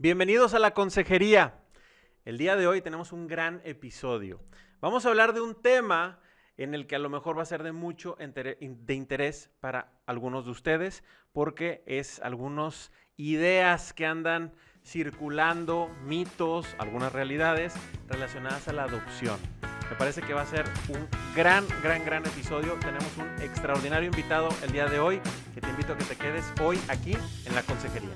[0.00, 1.54] Bienvenidos a la consejería.
[2.24, 4.40] El día de hoy tenemos un gran episodio.
[4.80, 6.20] Vamos a hablar de un tema
[6.56, 10.44] en el que a lo mejor va a ser de mucho de interés para algunos
[10.44, 14.54] de ustedes, porque es algunas ideas que andan
[14.84, 17.74] circulando, mitos, algunas realidades
[18.06, 19.40] relacionadas a la adopción.
[19.90, 22.74] Me parece que va a ser un gran, gran, gran episodio.
[22.74, 25.20] Tenemos un extraordinario invitado el día de hoy,
[25.56, 27.14] que te invito a que te quedes hoy aquí
[27.46, 28.14] en la consejería.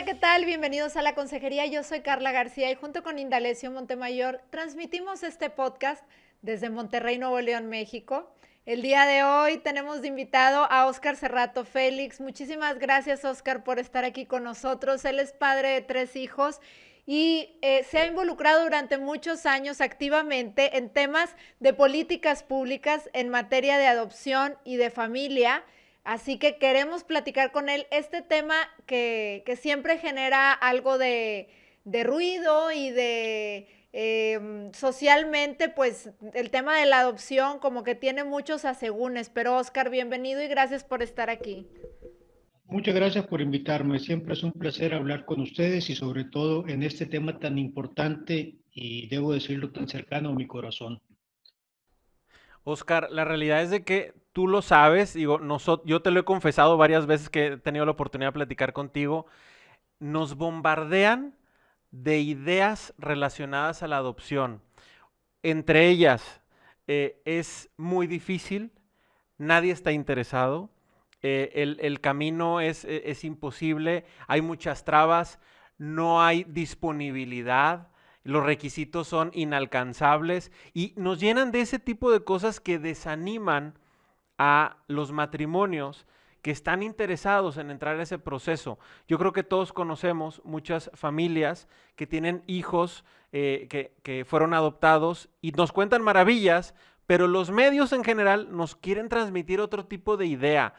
[0.00, 0.46] Hola, ¿qué tal?
[0.46, 1.66] Bienvenidos a la consejería.
[1.66, 6.02] Yo soy Carla García y junto con Indalecio Montemayor transmitimos este podcast
[6.40, 8.32] desde Monterrey, Nuevo León, México.
[8.64, 12.18] El día de hoy tenemos de invitado a Oscar Cerrato Félix.
[12.18, 15.04] Muchísimas gracias, Oscar, por estar aquí con nosotros.
[15.04, 16.60] Él es padre de tres hijos
[17.04, 23.28] y eh, se ha involucrado durante muchos años activamente en temas de políticas públicas en
[23.28, 25.62] materia de adopción y de familia.
[26.04, 28.54] Así que queremos platicar con él este tema
[28.86, 31.48] que, siempre genera algo de,
[31.84, 38.64] ruido y de em, socialmente, pues el tema de la adopción como que tiene muchos
[38.64, 39.28] asegúnes.
[39.28, 41.66] Pero Oscar, bienvenido y gracias por estar aquí.
[42.64, 43.98] Muchas gracias por invitarme.
[43.98, 48.60] Siempre es un placer hablar con ustedes y sobre todo en este tema tan importante
[48.72, 51.02] y debo decirlo tan cercano a mi corazón.
[52.62, 57.06] Oscar, la realidad es de que tú lo sabes, yo te lo he confesado varias
[57.06, 59.26] veces que he tenido la oportunidad de platicar contigo,
[59.98, 61.34] nos bombardean
[61.90, 64.62] de ideas relacionadas a la adopción.
[65.42, 66.40] Entre ellas,
[66.86, 68.72] eh, es muy difícil,
[69.38, 70.70] nadie está interesado,
[71.22, 75.38] eh, el, camino es, e, es imposible, hay muchas trabas,
[75.76, 77.88] no hay disponibilidad,
[78.22, 83.74] los requisitos son inalcanzables y nos llenan de ese tipo de cosas que desaniman
[84.42, 86.06] a los matrimonios
[86.40, 88.78] que están interesados en entrar a ese proceso.
[89.06, 95.28] Yo creo que todos conocemos muchas familias que tienen hijos eh, que, que fueron adoptados
[95.42, 96.74] y nos cuentan maravillas,
[97.06, 100.72] pero los medios en general nos quieren transmitir otro tipo de idea.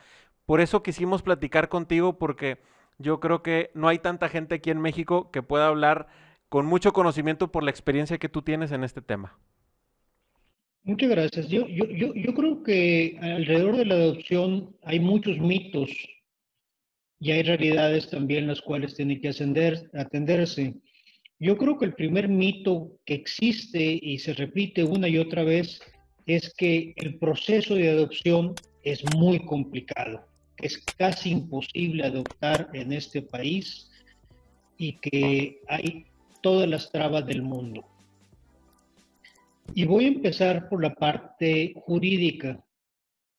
[0.47, 2.63] Por eso quisimos platicar contigo porque
[2.97, 6.07] yo creo que no hay tanta gente aquí en México que pueda hablar
[6.49, 9.37] con mucho conocimiento por la experiencia que tú tienes en este tema.
[10.83, 11.47] Muchas gracias.
[11.47, 11.65] Yo,
[12.33, 15.91] creo que alrededor de la adopción hay muchos mitos
[17.19, 19.29] y hay realidades también las cuales tienen que
[19.93, 20.73] atenderse.
[21.39, 25.79] Yo creo que el primer mito que existe y se repite una y otra vez
[26.25, 30.25] es que el proceso de adopción es muy complicado,
[30.57, 33.89] es casi imposible adoptar en este país
[34.77, 36.05] y que hay
[36.41, 37.90] todas las trabas del mundo.
[39.73, 42.63] Y voy a empezar por la parte jurídica.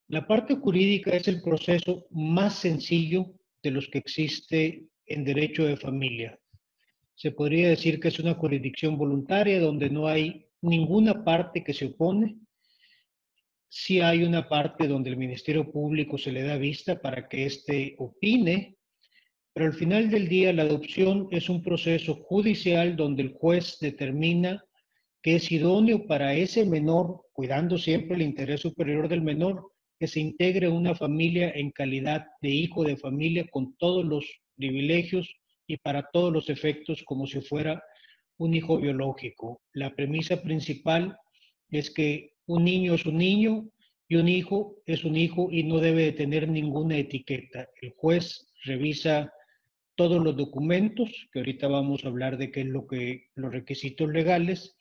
[0.09, 5.77] La parte jurídica es el proceso más sencillo de los que existe en derecho de
[5.77, 6.38] familia.
[7.15, 11.87] Se podría decir que es una jurisdicción voluntaria donde no hay ninguna parte que se
[11.87, 12.37] opone.
[13.69, 17.94] Sí hay una parte donde el Ministerio Público se le da vista para que éste
[17.99, 18.77] opine
[19.53, 24.65] pero al final del día la adopción es un proceso judicial donde el juez determina
[25.22, 30.21] que es idóneo para ese menor, cuidando siempre el interés superior del menor, que se
[30.21, 34.25] integre una familia en calidad de hijo de familia con todos los
[34.56, 35.32] privilegios
[35.66, 37.82] y para todos los efectos como si fuera
[38.38, 39.62] un hijo biológico.
[39.72, 41.16] La premisa principal
[41.71, 43.69] es que un niño es un niño
[44.09, 47.69] y un hijo es un hijo y no debe de tener ninguna etiqueta.
[47.81, 49.32] El juez revisa
[49.94, 54.11] todos los documentos, que ahorita vamos a hablar de qué es lo que los requisitos
[54.11, 54.77] legales,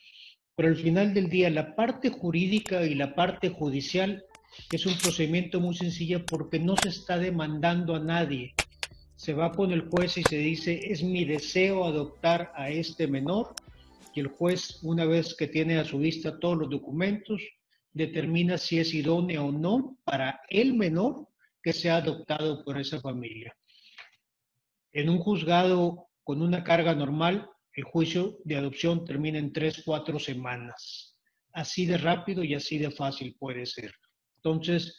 [0.56, 4.26] pero al final del día la parte jurídica y la parte judicial
[4.72, 8.54] es un procedimiento muy sencillo porque no se está demandando a nadie.
[9.16, 13.54] Se va con el juez y se dice, es mi deseo adoptar a este menor,
[14.14, 17.42] y el juez, una vez que tiene a su vista todos los documentos,
[17.94, 21.28] determina si es idóneo o no para el menor
[21.64, 23.56] que sea adoptado por esa familia.
[24.92, 30.20] En un juzgado con una carga normal, el juicio de adopción termina en tres, cuatro
[30.20, 31.18] semanas.
[31.54, 33.94] Así de rápido y así de fácil puede ser.
[34.38, 34.98] Entonces,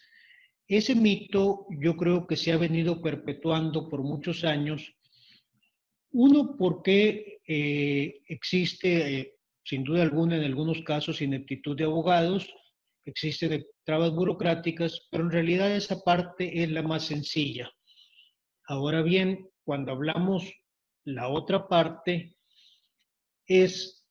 [0.69, 4.95] ese mito yo creo que se ha venido perpetuando por muchos años.
[6.13, 9.35] Uno, porque eh, existe, eh,
[9.65, 12.55] sin duda alguna, en algunos casos, ineptitud de abogados,
[13.05, 17.71] existen trabas burocráticas, pero en realidad esa parte es la más sencilla.
[18.67, 20.51] Ahora bien, cuando hablamos
[21.05, 22.37] la otra parte
[23.47, 24.07] es,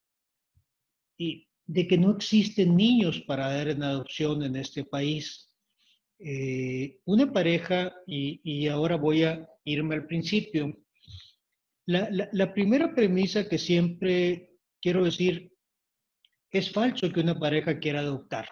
[1.18, 5.50] y de que no existen niños para dar en adopción en este país.
[6.20, 10.78] Eh, una pareja, y, ahora voy a irme al principio,
[11.86, 14.52] la, primera premisa que siempre
[14.82, 15.52] quiero decir,
[16.52, 18.48] es falso que una pareja quiera adoptar.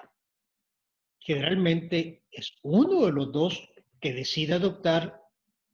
[1.20, 5.22] Generalmente es uno de los dos que decide adoptar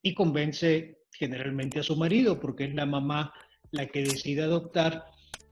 [0.02, 3.34] y convence generalmente a su marido, porque es la mamá
[3.72, 5.06] la que decide adoptar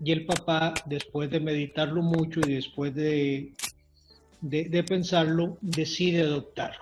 [0.04, 3.54] y el papá, después de meditarlo mucho y después de
[4.44, 6.76] de, pensarlo, decide adoptar.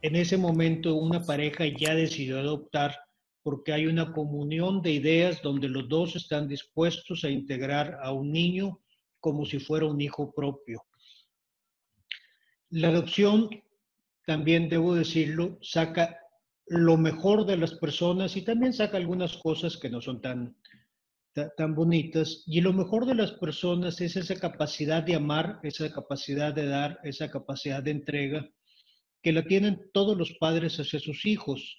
[0.00, 2.98] En ese momento una pareja ya decidió adoptar
[3.42, 8.32] porque hay una comunión de ideas donde los dos están dispuestos a integrar a un
[8.32, 8.80] niño
[9.20, 10.82] como si fuera un hijo propio.
[12.70, 13.50] La adopción,
[14.26, 16.18] también debo decirlo, saca
[16.66, 20.56] lo mejor de las personas y también saca algunas cosas que no son tan,
[21.32, 22.44] tan bonitas.
[22.46, 26.98] Y lo mejor de las personas es esa capacidad de amar, esa capacidad de dar,
[27.04, 28.48] esa capacidad de entrega
[29.22, 31.78] que la tienen todos los padres hacia sus hijos.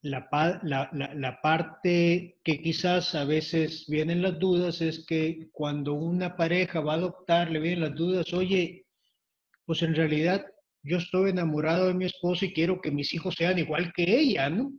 [0.00, 0.28] La,
[0.62, 6.92] la, parte que quizás a veces vienen las dudas es que cuando una pareja va
[6.92, 8.86] a adoptar, le vienen las dudas, oye,
[9.66, 10.46] pues en realidad
[10.84, 14.48] yo estoy enamorado de mi esposa y quiero que mis hijos sean igual que ella,
[14.48, 14.72] ¿no?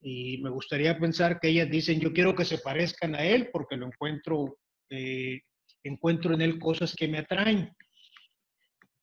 [0.00, 3.76] Y me gustaría pensar que ellas dicen, yo quiero que se parezcan a él porque
[3.76, 4.58] lo encuentro,
[4.90, 5.40] eh,
[5.82, 7.70] encuentro en él cosas que me atraen.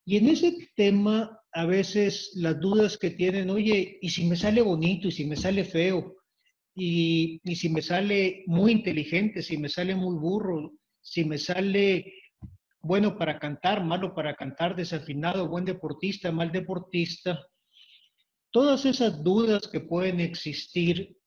[0.06, 4.62] Y en ese tema, a veces las dudas que tienen, oye, ¿y si me sale
[4.62, 5.08] bonito?
[5.08, 6.16] ¿Y si me sale feo?
[6.76, 9.42] ¿Y, y si me sale muy inteligente?
[9.42, 10.74] ¿Si me sale muy burro?
[11.02, 12.14] ¿Si me sale
[12.80, 17.44] bueno para cantar, malo para cantar, desafinado, buen deportista, mal deportista?
[18.56, 21.18] Todas esas dudas que pueden existir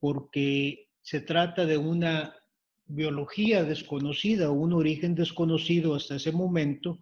[0.00, 2.36] porque se trata de una
[2.84, 6.98] biología desconocida o un origen desconocido hasta ese momento,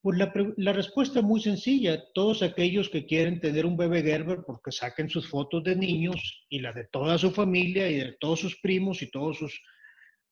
[0.00, 2.02] pues la, respuesta es muy sencilla.
[2.14, 6.58] Todos aquellos que quieren tener un bebé Gerber, porque saquen sus fotos de niños y
[6.58, 9.62] la de toda su familia y de todos sus primos y todos sus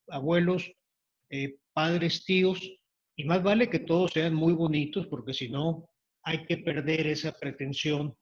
[0.09, 0.69] abuelos,
[1.29, 2.61] eh, padres, tíos,
[3.15, 5.89] y más vale que todos sean muy bonitos, porque si no,
[6.23, 8.17] hay que perder esa pretensión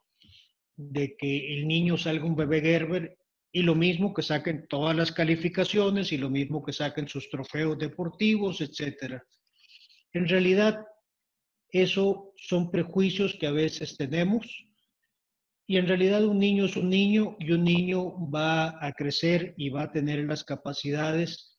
[0.77, 3.19] de que el niño salga un bebé Gerber
[3.51, 7.79] y lo mismo que saquen todas las calificaciones y lo mismo que saquen sus trofeos
[7.79, 9.21] deportivos, etc.
[10.13, 10.85] En realidad,
[11.71, 14.47] eso son prejuicios que a veces tenemos
[15.67, 19.69] y en realidad un niño es un niño y un niño va a crecer y
[19.69, 21.59] va a tener las capacidades,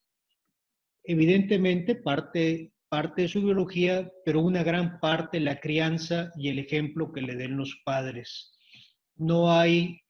[1.03, 7.11] evidentemente parte parte de su biología, pero una gran parte la crianza y el ejemplo
[7.11, 8.57] que le den los padres.
[9.15, 10.01] No hay,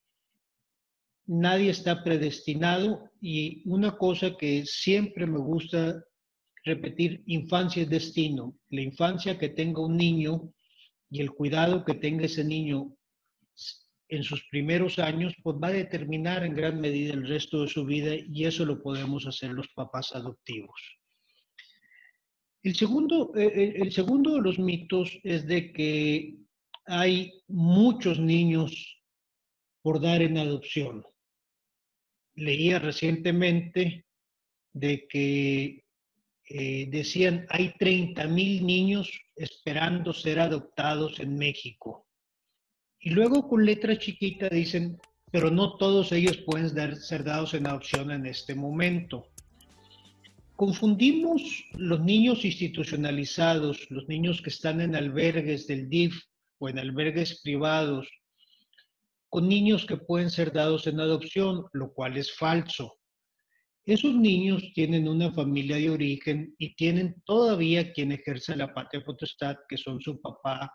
[1.26, 6.04] nadie está predestinado y una cosa que siempre me gusta
[6.64, 8.58] repetir, infancia es destino.
[8.70, 10.54] La infancia que tenga un niño
[11.10, 12.96] y el cuidado que tenga ese niño
[14.10, 17.86] en sus primeros años, pues va a determinar en gran medida el resto de su
[17.86, 20.99] vida y eso lo podemos hacer los papás adoptivos.
[22.61, 26.35] El segundo, eh, eh, el segundo de los mitos es de que
[26.85, 29.01] hay muchos niños
[29.81, 31.06] por dar en adopción.
[32.35, 34.06] Leía recientemente
[34.73, 35.85] de que
[36.49, 42.07] eh, decían hay 30 mil niños esperando ser adoptados en México.
[42.99, 44.99] Y luego con letra chiquita dicen,
[45.31, 49.28] pero no todos ellos pueden ser dados en adopción en este momento.
[50.59, 56.21] Confundimos los niños institucionalizados, los niños que están en albergues del DIF
[56.57, 58.09] o en albergues privados,
[59.30, 62.97] con niños que pueden ser dados en adopción, lo cual es falso.
[63.85, 69.56] Esos niños tienen una familia de origen y tienen todavía quien ejerce la patria potestad,
[69.69, 70.69] que son su papá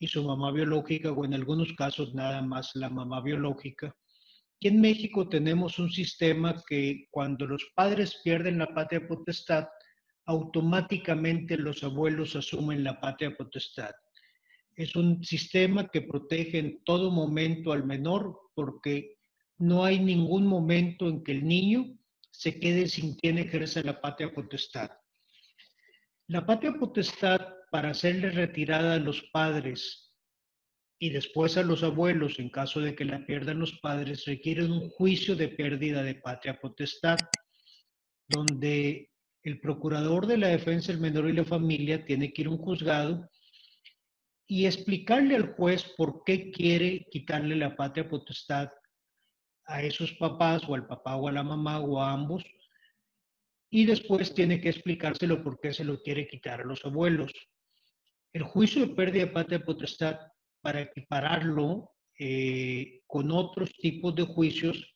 [0.00, 3.94] y su mamá biológica, o en algunos casos nada más la mamá biológica.
[4.60, 9.66] Aquí en México tenemos un sistema que cuando los padres pierden la patria potestad,
[10.26, 13.92] automáticamente los abuelos asumen la patria potestad.
[14.76, 19.16] Es un sistema que protege en todo momento al menor porque
[19.56, 21.96] no hay ningún momento en que el niño
[22.30, 24.90] se quede sin quien ejerce la patria potestad.
[26.26, 27.40] La patria potestad,
[27.70, 30.09] para hacerle retirada a los padres
[31.02, 34.90] y después a los abuelos, en caso de que la pierdan los padres, requieren un
[34.90, 37.16] juicio de pérdida de patria potestad,
[38.28, 39.10] donde
[39.42, 42.58] el procurador de la defensa del menor y la familia tiene que ir a un
[42.58, 43.30] juzgado
[44.46, 48.68] y explicarle al juez por qué quiere quitarle la patria potestad
[49.64, 52.44] a esos papás o al papá o a la mamá o a ambos
[53.70, 57.32] y después tiene que explicárselo por qué se lo quiere quitar a los abuelos.
[58.34, 60.18] El juicio de pérdida de patria potestad,
[60.60, 64.94] para equipararlo eh, con otros tipos de juicios,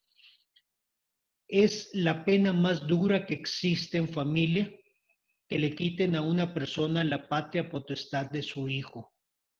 [1.48, 4.70] es la pena más dura que existe en familia,
[5.48, 9.12] que le quiten a una persona la patria potestad de su hijo.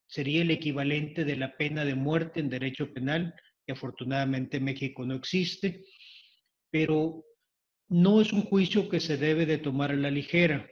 [0.07, 3.35] Sería el equivalente de la pena de muerte en derecho penal,
[3.67, 5.85] que afortunadamente en México no existe,
[6.71, 7.25] pero
[7.89, 10.69] no es un juicio que se debe de tomar a la ligera.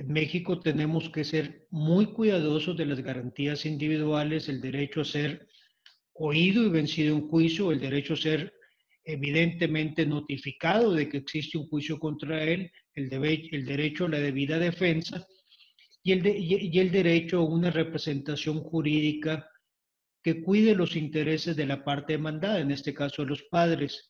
[0.00, 5.46] En México tenemos que ser muy cuidadosos de las garantías individuales, el derecho a ser
[6.14, 8.50] oído y vencido en juicio, el derecho a ser
[9.04, 15.26] evidentemente notificado de que existe un juicio contra él, el, derecho a la debida defensa
[16.02, 19.46] y el, y el derecho a una representación jurídica
[20.22, 24.08] que cuide los intereses de la parte demandada, en este caso los padres.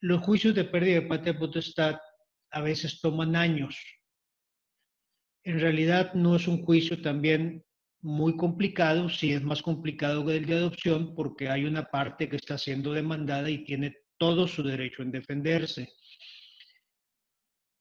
[0.00, 1.96] Los juicios de pérdida de patria potestad
[2.50, 3.76] a veces toman años.
[5.44, 7.64] En realidad no es un juicio también
[8.02, 12.36] muy complicado, sí es más complicado que el de adopción porque hay una parte que
[12.36, 15.92] está siendo demandada y tiene todo su derecho en defenderse.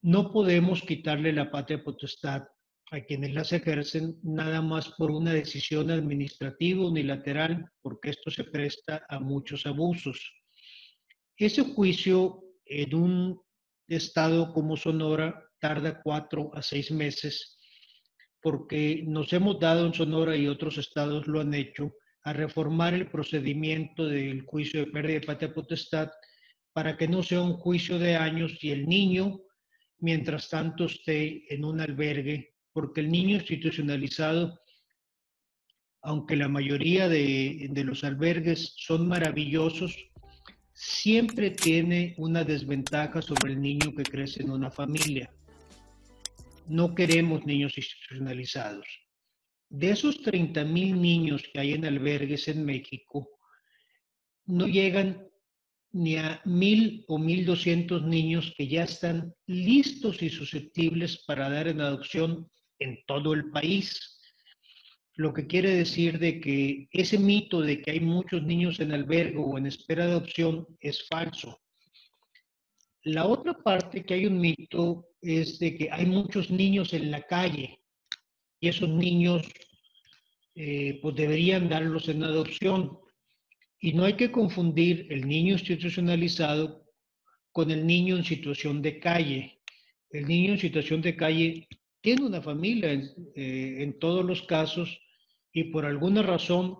[0.01, 2.43] No podemos quitarle la patria potestad
[2.91, 9.05] a quienes las ejercen nada más por una decisión administrativa unilateral, porque esto se presta
[9.09, 10.33] a muchos abusos.
[11.37, 13.41] Ese juicio en un
[13.87, 17.59] estado como Sonora tarda cuatro a seis meses
[18.41, 23.09] porque nos hemos dado en Sonora y otros estados lo han hecho, a reformar el
[23.09, 26.09] procedimiento del juicio de pérdida de patria potestad
[26.73, 29.41] para que no sea un juicio de años y el niño,
[29.99, 34.59] mientras tanto, esté en un albergue, porque el niño institucionalizado,
[36.01, 39.97] aunque la mayoría de, de los albergues son maravillosos,
[40.73, 45.29] siempre tiene una desventaja sobre el niño que crece en una familia
[46.69, 48.87] no queremos niños institucionalizados.
[49.69, 53.29] De esos 30 mil niños que hay en albergues en México,
[54.45, 55.27] no llegan
[55.91, 61.67] ni a mil o mil doscientos niños que ya están listos y susceptibles para dar
[61.67, 62.47] en adopción
[62.77, 64.19] en todo el país.
[65.15, 69.37] Lo que quiere decir de que ese mito de que hay muchos niños en albergue
[69.37, 71.59] o en espera de adopción es falso.
[73.03, 77.21] La otra parte que hay un mito es de que hay muchos niños en la
[77.23, 77.79] calle
[78.59, 79.47] y esos niños
[80.55, 82.99] eh, pues deberían darlos en adopción.
[83.79, 86.85] Y no hay que confundir el niño institucionalizado
[87.51, 89.61] con el niño en situación de calle.
[90.09, 91.67] El niño en situación de calle
[92.01, 94.99] tiene una familia eh, en todos los casos
[95.53, 96.77] y por alguna razón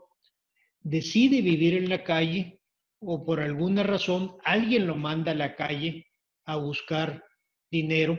[0.81, 2.62] decide vivir en la calle
[3.00, 6.08] o por alguna razón alguien lo manda a la calle
[6.46, 7.24] a buscar
[7.72, 8.18] dinero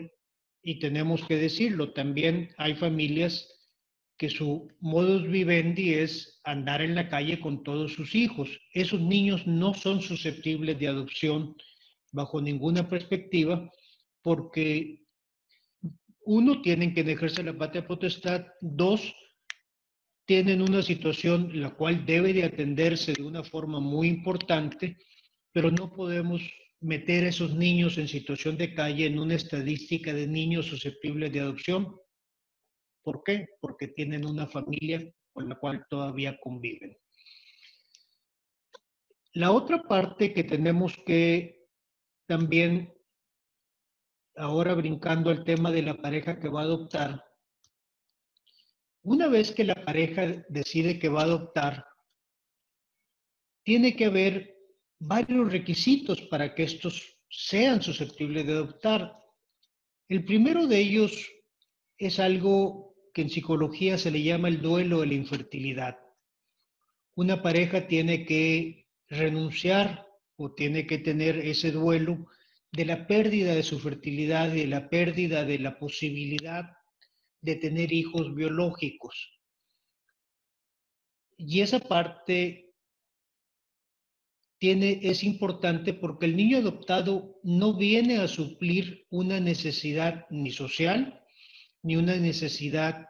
[0.63, 3.49] y tenemos que decirlo, también hay familias
[4.19, 8.51] que su modus vivendi es andar en la calle con todos sus hijos.
[8.75, 11.57] Esos niños no son susceptibles de adopción
[12.13, 13.71] bajo ninguna perspectiva
[14.23, 15.05] porque
[16.27, 19.15] uno, tienen que ejercer la patria potestad, dos,
[20.27, 24.99] tienen una situación la cual debe de atenderse de una forma muy importante,
[25.51, 26.43] pero no podemos
[26.81, 31.41] meter a esos niños en situación de calle en una estadística de niños susceptibles de
[31.41, 31.97] adopción.
[33.03, 33.47] ¿Por qué?
[33.61, 36.97] Porque tienen una familia con la cual todavía conviven.
[39.33, 41.69] La otra parte que tenemos que
[42.27, 42.93] también,
[44.37, 47.25] ahora brincando al tema de la pareja que va a adoptar,
[49.03, 51.87] una vez que la pareja decide que va a adoptar,
[53.63, 54.50] tiene que haber
[55.01, 59.17] varios requisitos para que estos sean susceptibles de adoptar.
[60.09, 61.31] El primero de ellos
[61.97, 65.99] es algo que en psicología se le llama el duelo de la infertilidad.
[67.15, 72.27] Una pareja tiene que renunciar o tiene que tener ese duelo
[72.71, 76.71] de la pérdida de su fertilidad y de la pérdida de la posibilidad
[77.41, 79.41] de tener hijos biológicos.
[81.37, 82.70] Y esa parte
[84.61, 91.25] tiene, es importante porque el niño adoptado no viene a suplir una necesidad ni social,
[91.83, 93.07] ni una necesidad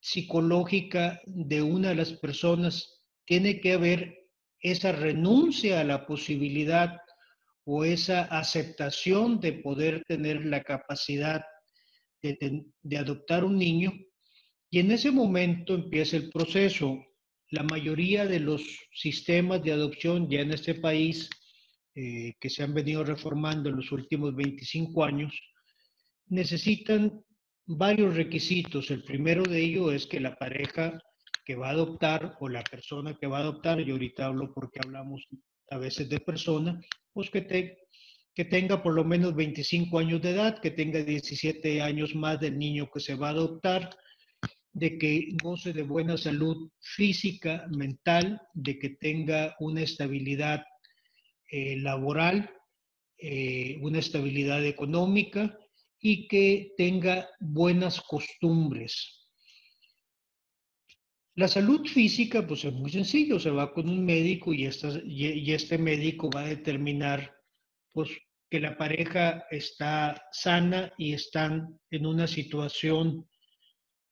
[0.00, 3.02] psicológica de una de las personas.
[3.24, 4.28] Tiene que haber
[4.60, 6.98] esa renuncia a la posibilidad
[7.64, 11.44] o esa aceptación de poder tener la capacidad
[12.22, 13.92] de, de adoptar un niño.
[14.70, 16.96] Y en ese momento empieza el proceso
[17.50, 21.30] la mayoría de los sistemas de adopción ya en este país
[21.94, 25.32] eh, que se han venido reformando en los últimos 25 años,
[26.26, 27.22] necesitan
[27.66, 28.90] varios requisitos.
[28.90, 31.00] El primero de ellos es que la pareja
[31.44, 34.80] que va a adoptar o la persona que va a adoptar, y ahorita hablo porque
[34.82, 35.26] hablamos
[35.70, 36.80] a veces de persona,
[37.12, 37.76] pues que,
[38.34, 42.58] que tenga por lo menos 25 años de edad, que tenga 17 años más del
[42.58, 43.90] niño que se va a adoptar,
[44.74, 50.64] de que goce de buena salud física, mental, de que tenga una estabilidad
[51.50, 52.50] eh, laboral,
[53.16, 55.56] eh, una estabilidad económica
[56.00, 59.28] y que tenga buenas costumbres.
[61.36, 64.68] La salud física, pues es muy sencillo, se va con un médico y,
[65.04, 67.32] y este médico va a determinar
[67.92, 68.10] pues,
[68.50, 73.28] que la pareja está sana y están en una situación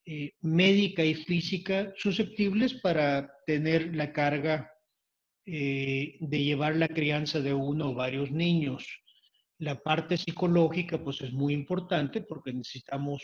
[0.04, 4.68] eh, médica y física susceptibles para tener la carga
[5.47, 8.85] eh, de llevar la crianza de uno o varios niños.
[9.59, 13.23] La parte psicológica pues es muy importante porque necesitamos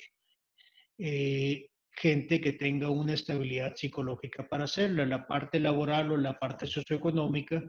[0.99, 5.05] eh, gente que tenga una estabilidad psicológica para hacerlo.
[5.05, 7.61] La parte laboral o la parte socioeconómica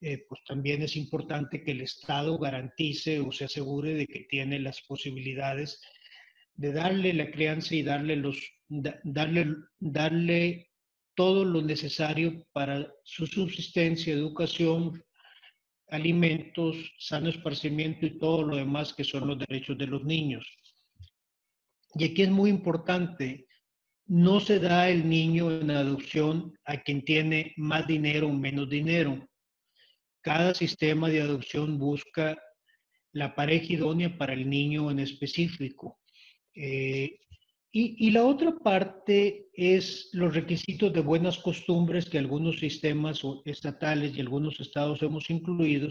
[0.00, 4.80] pues también es importante que el Estado garantice o se asegure de que tiene las
[4.82, 5.82] posibilidades
[6.58, 8.36] de darle la crianza y darle, los,
[8.68, 9.46] darle,
[9.78, 10.68] darle
[11.14, 15.02] todo lo necesario para su subsistencia, educación,
[15.88, 20.46] alimentos, sano esparcimiento y todo lo demás que son los derechos de los niños.
[21.94, 23.46] Y aquí es muy importante,
[24.06, 29.28] no se da el niño en adopción a quien tiene más dinero o menos dinero.
[30.22, 32.36] Cada sistema de adopción busca
[33.12, 35.97] la pareja idónea para el niño en específico.
[36.60, 37.20] Eh,
[37.70, 44.20] y, la otra parte es los requisitos de buenas costumbres que algunos sistemas estatales y
[44.20, 45.88] algunos estados hemos incluido,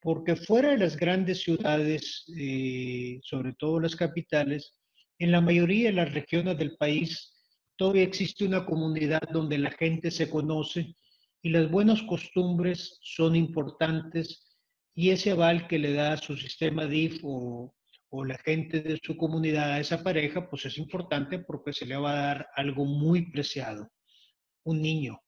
[0.00, 4.78] porque fuera de las grandes ciudades, eh, sobre todo las capitales,
[5.18, 7.34] en la mayoría de las regiones del país
[7.76, 10.94] todavía existe una comunidad donde la gente se conoce
[11.42, 14.56] y las buenas costumbres son importantes
[14.94, 17.74] y ese aval que le da su sistema DIF o
[18.14, 21.96] o la gente de su comunidad a esa pareja, pues es importante porque se le
[21.96, 23.90] va a dar algo muy preciado,
[24.64, 25.18] un niño.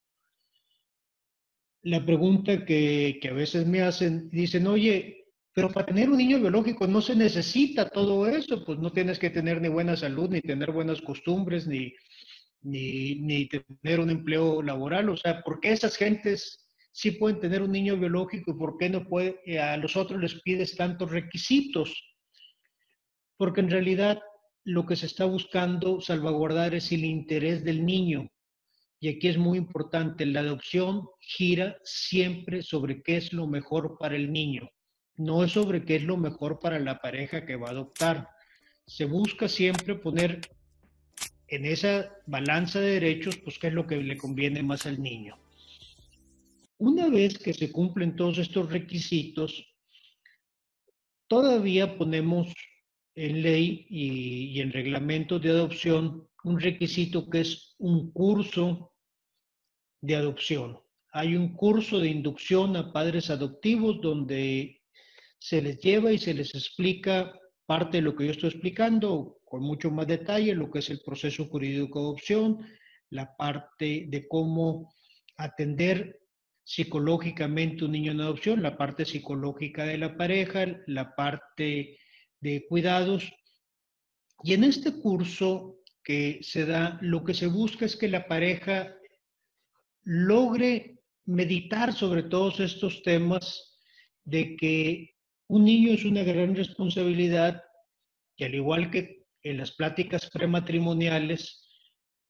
[1.82, 6.38] La pregunta que, que a veces me hacen, dicen, oye, pero para tener un niño
[6.38, 10.42] biológico no se necesita todo eso, pues no tienes que tener ni buena salud, ni
[10.42, 11.94] tener buenas costumbres, ni,
[12.60, 15.08] ni, ni tener un empleo laboral.
[15.08, 18.90] O sea, ¿por qué esas gentes sí pueden tener un niño biológico y por qué
[18.90, 22.13] no puede, a los otros les pides tantos requisitos?
[23.36, 24.20] Porque en realidad
[24.64, 28.30] lo que se está buscando salvaguardar es el interés del niño.
[29.00, 34.16] Y aquí es muy importante, la adopción gira siempre sobre qué es lo mejor para
[34.16, 34.70] el niño,
[35.16, 38.28] no es sobre qué es lo mejor para la pareja que va a adoptar.
[38.86, 40.40] Se busca siempre poner
[41.48, 45.38] en esa balanza de derechos, pues qué es lo que le conviene más al niño.
[46.78, 49.66] Una vez que se cumplen todos estos requisitos,
[51.28, 52.52] todavía ponemos
[53.14, 58.92] en ley y, en reglamentos de adopción un requisito que es un curso
[60.00, 60.78] de adopción.
[61.12, 64.82] Hay un curso de inducción a padres adoptivos donde
[65.38, 67.32] se les lleva y se les explica
[67.66, 71.00] parte de lo que yo estoy explicando con mucho más detalle, lo que es el
[71.00, 72.66] proceso jurídico de adopción,
[73.10, 74.92] la parte de cómo
[75.36, 76.20] atender
[76.64, 81.98] psicológicamente un niño en adopción, la parte psicológica de la pareja, la parte
[82.44, 83.32] de cuidados.
[84.42, 88.94] Y en este curso que se da, lo que se busca es que la pareja
[90.02, 93.78] logre meditar sobre todos estos temas
[94.24, 95.14] de que
[95.48, 97.62] un niño es una gran responsabilidad
[98.36, 101.66] y al igual que en las pláticas prematrimoniales,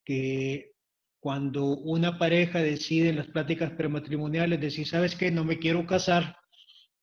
[0.04, 0.74] que
[1.18, 5.32] cuando una pareja decide en las pláticas prematrimoniales decir, ¿sabes qué?
[5.32, 6.36] No me quiero casar,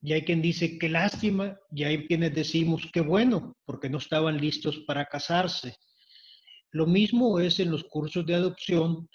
[0.02, 4.38] y hay quien dice, qué lástima, y hay quienes decimos, qué bueno, porque no estaban
[4.38, 5.76] listos para casarse.
[6.72, 9.08] Lo mismo es en los cursos de adopción.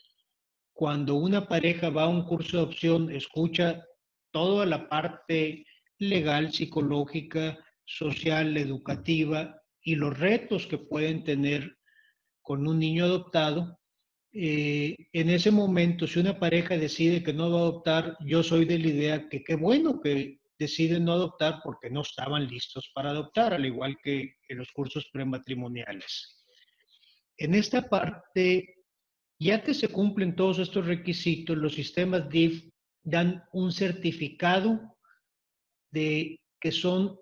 [0.73, 3.85] Cuando una pareja va a un curso de adopción, escucha
[4.31, 5.65] toda la parte
[5.99, 11.79] legal, psicológica, social, educativa y los retos que pueden tener
[12.43, 13.81] con un niño adoptado.
[14.33, 18.67] Eh, en ese momento, si una pareja decide que no va a adoptar, yo soy
[18.67, 23.11] de la idea que qué bueno que deciden no adoptar porque no estaban listos para
[23.11, 26.45] adoptar, al igual que en los cursos prematrimoniales.
[27.37, 28.77] En esta parte,
[29.39, 32.71] ya que se cumplen todos estos requisitos, los sistemas DIF
[33.03, 34.97] dan un certificado
[35.91, 37.19] de que son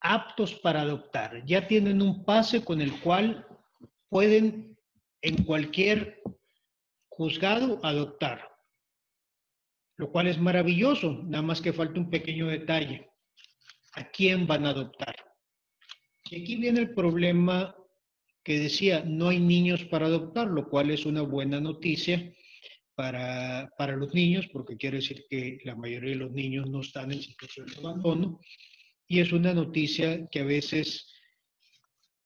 [0.00, 1.44] aptos para adoptar.
[1.46, 3.46] Ya tienen un pase con el cual
[4.08, 4.76] pueden
[5.22, 6.22] en cualquier
[7.08, 8.49] juzgado adoptar,
[10.00, 13.10] lo cual es maravilloso, nada más que falta un pequeño detalle.
[13.96, 15.14] ¿A quién van a adoptar?
[16.30, 17.76] Y aquí viene el problema
[18.42, 22.32] que decía, no hay niños para adoptar, lo cual es una buena noticia
[22.94, 27.12] para, para los niños, porque quiere decir que la mayoría de los niños no están
[27.12, 28.40] en situación de abandono.
[29.06, 31.12] Y es una noticia que a veces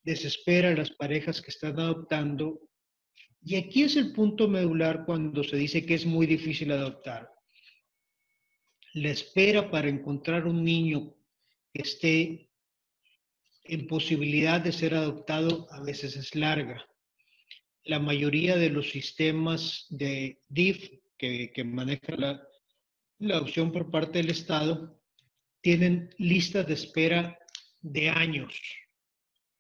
[0.05, 2.61] desespera a las parejas que están adoptando.
[3.43, 7.34] Y aquí es el punto medular cuando se dice que es muy difícil adoptar.
[8.95, 11.17] La espera para encontrar un niño
[11.73, 12.49] que esté
[13.65, 16.87] en posibilidad de ser adoptado a veces es larga.
[17.83, 22.41] La mayoría de los sistemas de DIF que, que maneja la,
[23.19, 25.01] la opción por parte del Estado
[25.61, 27.37] tienen listas de espera
[27.81, 28.55] de años.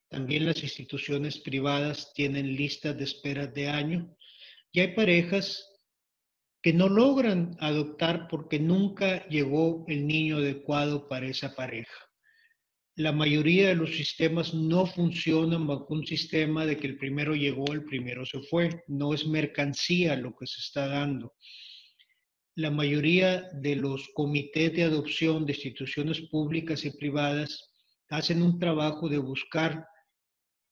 [0.08, 4.06] También las instituciones privadas tienen listas de espera de años.
[4.70, 5.73] Y hay parejas
[6.64, 11.94] que no logran adoptar porque nunca llegó el niño adecuado para esa pareja
[12.96, 17.72] la mayoría de los sistemas no funcionan bajo un sistema de que el primero llegó,
[17.72, 18.84] el primero se fue.
[18.86, 21.34] No es mercancía lo que se está dando.
[22.54, 27.68] La mayoría de los comités de adopción de instituciones públicas y privadas
[28.10, 29.84] hacen un trabajo de buscar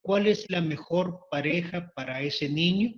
[0.00, 2.92] cuál es la mejor pareja para ese niño,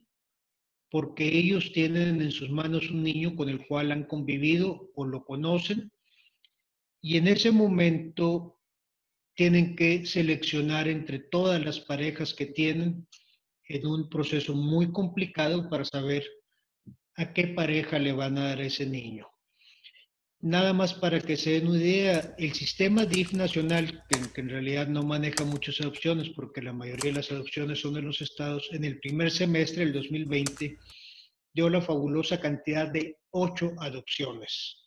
[0.94, 5.24] porque ellos tienen en sus manos un niño con el cual han convivido o lo
[5.24, 5.90] conocen,
[7.00, 8.60] y en ese momento
[9.34, 13.08] tienen que seleccionar entre todas las parejas que tienen
[13.68, 16.24] en un proceso muy complicado para saber
[17.16, 19.26] a qué pareja le van a dar ese niño.
[20.44, 24.86] Nada más para que se den una idea, el sistema DIF nacional, que, en realidad
[24.88, 28.84] no maneja muchas adopciones porque la mayoría de las adopciones son de los estados, en
[28.84, 30.76] el primer semestre del 2020
[31.54, 34.84] dio la fabulosa cantidad de ocho adopciones.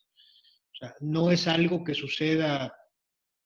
[0.74, 2.72] O sea, no es algo que suceda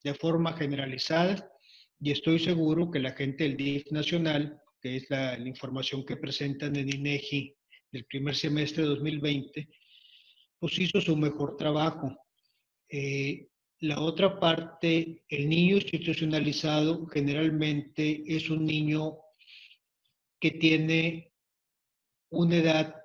[0.04, 1.50] de forma generalizada
[1.98, 6.76] y estoy seguro que la gente del DIF nacional, que es la, información que presentan
[6.76, 7.56] en INEGI
[7.90, 9.70] del primer semestre de 2020,
[10.62, 12.16] pues hizo su mejor trabajo.
[12.88, 13.48] Eh,
[13.80, 19.18] la otra parte, el niño institucionalizado generalmente es un niño
[20.40, 21.34] que tiene
[22.30, 22.96] una edad,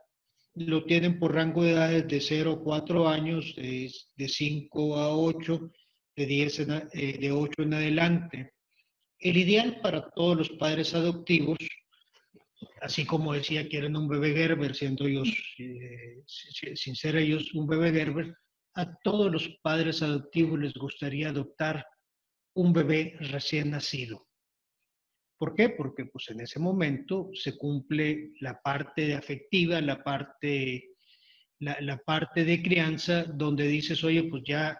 [0.55, 5.16] lo tienen por rango de edades de 0 a 4 años, de, de 5 a
[5.16, 5.73] 8,
[6.14, 6.59] de 10
[6.92, 8.53] eh, de 8 en adelante.
[9.19, 11.57] El ideal para todos los padres adoptivos,
[12.81, 17.92] así como decía, quieren un bebé Gerber, siendo ellos, eh, sin ser ellos un bebé
[17.92, 18.35] Gerber,
[18.75, 21.87] a todos los padres adoptivos les gustaría adoptar
[22.55, 24.27] un bebé recién nacido.
[25.38, 25.71] ¿Por qué?
[25.71, 30.97] Porque pues en ese momento se cumple la parte afectiva, la parte,
[31.59, 34.79] la, la parte de crianza, donde dices, oye, pues ya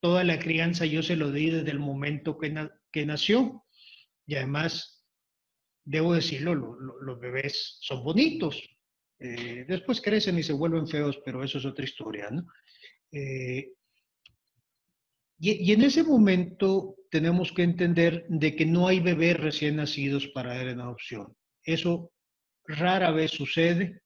[0.00, 3.64] toda la crianza yo se lo di desde el momento que, que nació.
[4.26, 4.97] Y además,
[5.88, 8.62] debo decirlo, los bebés son bonitos.
[9.18, 12.46] Eh, después crecen y se vuelven feos, pero eso es otra historia, ¿no?
[13.10, 13.72] Eh,
[15.40, 20.54] y, en ese momento tenemos que entender de que no hay bebés recién nacidos para
[20.54, 21.34] dar en adopción.
[21.64, 22.12] Eso
[22.66, 24.02] rara vez sucede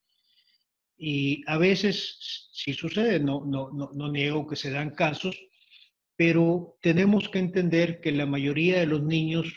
[0.96, 5.36] y a veces sí sucede, no, no, no, no niego que se dan casos,
[6.14, 9.52] pero tenemos que entender que la mayoría de los niños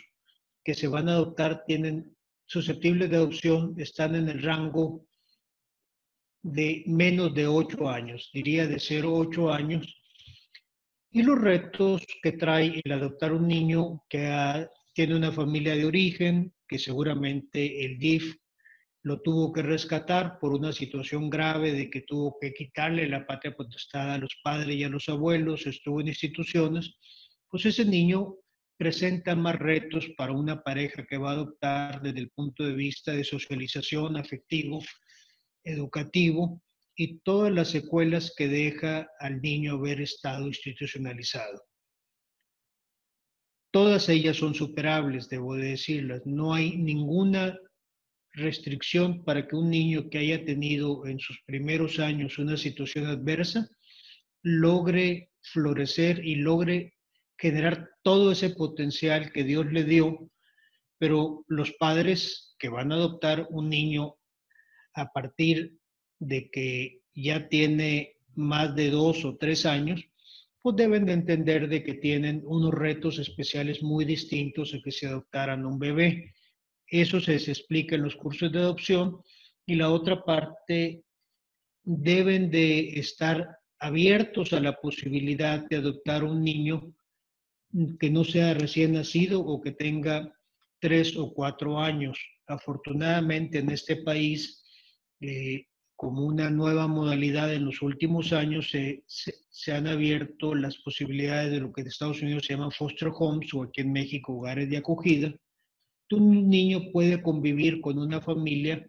[0.63, 2.14] que se van a adoptar tienen
[2.45, 5.05] susceptibles de adopción, están en el rango
[6.41, 10.01] de menos de 8 años, diría de 0 a 8 años.
[11.11, 16.53] Y los retos que trae el adoptar un niño que tiene una familia de origen,
[16.67, 18.35] que seguramente el DIF
[19.03, 23.55] lo tuvo que rescatar por una situación grave de que tuvo que quitarle la patria
[23.55, 26.95] potestad a los padres y a los abuelos, estuvo en instituciones,
[27.47, 28.35] pues ese niño
[28.77, 33.13] presenta más retos para una pareja que va a adoptar desde el punto de vista
[33.13, 34.83] de socialización, afectivo,
[35.63, 36.61] educativo
[36.95, 41.63] y todas las secuelas que deja al niño haber estado institucionalizado.
[43.71, 46.21] Todas ellas son superables, debo decirlas.
[46.25, 47.59] No hay ninguna
[48.31, 53.69] restricción para que un niño que haya tenido en sus primeros años una situación adversa
[54.43, 56.94] logre florecer y logre
[57.37, 60.29] generar todo ese potencial que Dios le dio,
[60.97, 64.15] pero los padres que van a adoptar un niño
[64.93, 65.77] a partir
[66.19, 70.03] de que ya tiene más de dos o tres años,
[70.61, 75.07] pues deben de entender de que tienen unos retos especiales muy distintos a que se
[75.07, 76.33] adoptaran un bebé.
[76.87, 79.21] Eso se explica en los cursos de adopción
[79.65, 81.03] y la otra parte
[81.83, 86.93] deben de estar abiertos a la posibilidad de adoptar un niño
[87.99, 90.33] que no sea recién nacido o que tenga
[90.79, 92.17] tres o cuatro años.
[92.47, 94.63] Afortunadamente en este país
[95.21, 101.51] eh, como una nueva modalidad en los últimos años se, se, han abierto las posibilidades
[101.51, 104.69] de lo que en Estados Unidos se llama foster homes o aquí en México hogares
[104.69, 105.33] de acogida.
[106.11, 108.85] Un niño puede convivir con una familia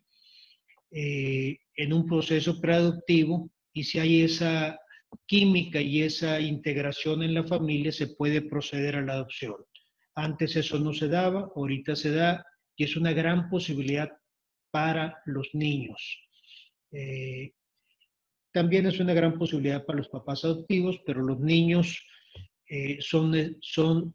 [0.90, 4.78] eh, en un proceso preadoptivo y si hay esa
[5.26, 9.56] química y esa integración en la familia se puede proceder a la adopción.
[10.14, 12.44] Antes eso no se daba, ahorita se da
[12.76, 14.10] y es una gran posibilidad
[14.70, 16.20] para los niños.
[16.92, 17.52] Eh,
[18.52, 22.02] también es una gran posibilidad para los papás adoptivos, pero los niños
[22.68, 24.14] eh, son, son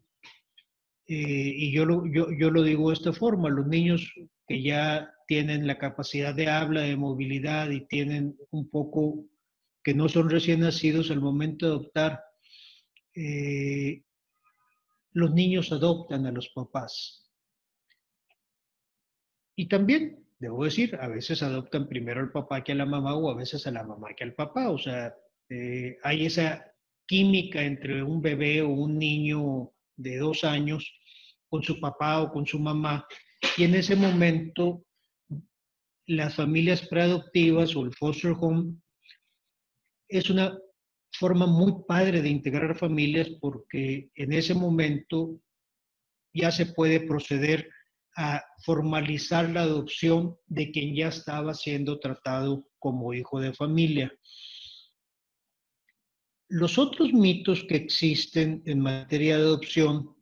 [1.06, 4.12] eh, y yo lo, yo, yo lo digo de esta forma, los niños
[4.46, 9.24] que ya tienen la capacidad de habla, de movilidad y tienen un poco,
[9.82, 12.20] que no son recién nacidos al momento de adoptar,
[15.12, 17.30] los niños adoptan a los papás.
[19.56, 23.30] Y también debo decir, a veces adoptan primero al papá que a la mamá o
[23.30, 24.70] a veces a la mamá que al papá.
[24.70, 25.14] O sea,
[25.48, 26.64] eh, hay esa
[27.06, 30.92] química entre un bebé o un niño de dos años
[31.48, 33.06] con su papá o con su mamá.
[33.56, 34.84] Y en ese momento,
[36.06, 38.76] las familias preadoptivas o el foster home
[40.12, 40.58] es una
[41.10, 45.40] forma muy padre de integrar familias porque en ese momento
[46.34, 47.68] ya se puede proceder
[48.16, 54.12] a formalizar la adopción de quien ya estaba siendo tratado como hijo de familia.
[56.48, 60.14] Los otros mitos que existen en materia de adopción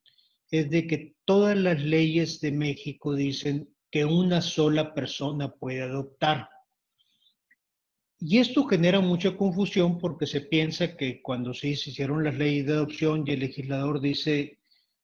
[0.53, 6.48] es de que todas las leyes de México dicen que una sola persona puede adoptar.
[8.22, 12.74] Y esto genera mucha confusión porque se piensa que cuando se hicieron las leyes de
[12.74, 14.59] adopción y el legislador dice,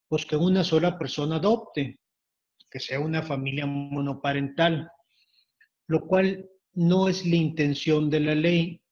[0.06, 1.98] pues que una sola persona adopte
[2.70, 4.90] que sea una familia monoparental,
[5.86, 8.82] lo cual no es la intención de la ley.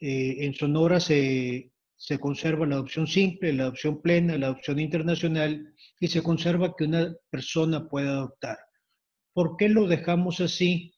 [0.00, 5.74] Eh, en Sonora se, se conserva la adopción simple, la adopción plena, la adopción internacional
[6.00, 8.58] y se conserva que una persona pueda adoptar.
[9.32, 10.92] ¿Por qué lo dejamos así?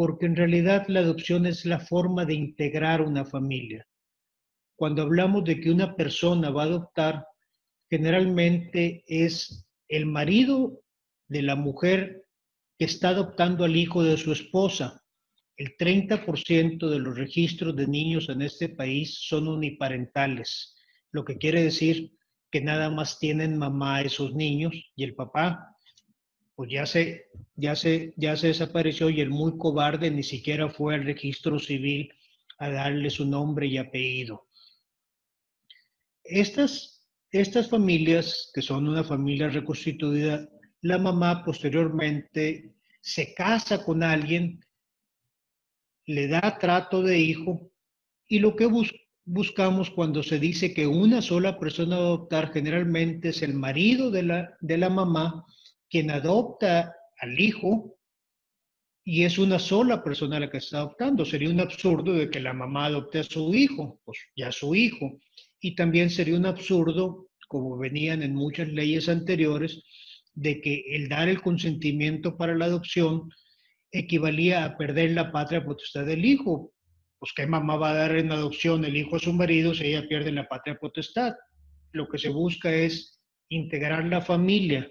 [0.00, 3.86] Porque en realidad la adopción es la forma de integrar una familia.
[4.74, 7.26] Cuando hablamos de que una persona va a adoptar,
[7.90, 10.80] generalmente es el marido
[11.28, 12.24] de la mujer
[12.78, 15.04] que está adoptando al hijo de su esposa.
[15.58, 20.76] El 30% de los registros de niños en este país son uniparentales,
[21.12, 22.16] lo que quiere decir
[22.50, 25.76] que nada más tienen mamá esos niños y el papá
[26.60, 30.94] pues ya se, ya se, ya se desapareció y el muy cobarde ni siquiera fue
[30.94, 32.12] al registro civil
[32.58, 34.46] a darle su nombre y apellido.
[36.22, 40.50] Estas, estas familias, que son una familia reconstituida,
[40.82, 44.62] la mamá posteriormente se casa con alguien,
[46.04, 47.72] le da trato de hijo
[48.28, 48.68] y lo que
[49.24, 54.24] buscamos cuando se dice que una sola persona a adoptar generalmente es el marido de
[54.24, 55.46] la, de la mamá
[55.90, 57.98] quien adopta al hijo
[59.04, 61.24] y es una sola persona la que está adoptando.
[61.24, 65.18] Sería un absurdo de que la mamá adopte a su hijo, pues ya su hijo.
[65.60, 69.82] Y también sería un absurdo, como venían en muchas leyes anteriores,
[70.34, 73.30] de que el dar el consentimiento para la adopción
[73.90, 76.72] equivalía a perder la patria potestad del hijo.
[77.18, 80.06] Pues qué mamá va a dar en adopción el hijo a su marido si ella
[80.08, 81.34] pierde la patria potestad.
[81.92, 84.88] Lo que se busca es integrar la familia.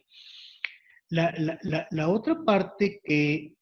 [1.09, 3.55] La, otra parte que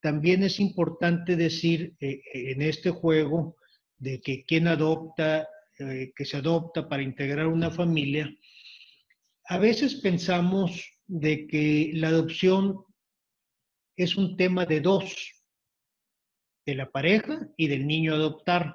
[0.00, 3.56] también es importante decir eh, en este juego
[3.98, 8.34] de que quien adopta, eh, que se adopta para integrar una familia,
[9.46, 12.84] a veces pensamos de que la adopción
[13.96, 15.32] es un tema de dos,
[16.66, 18.74] de la pareja y del niño adoptar,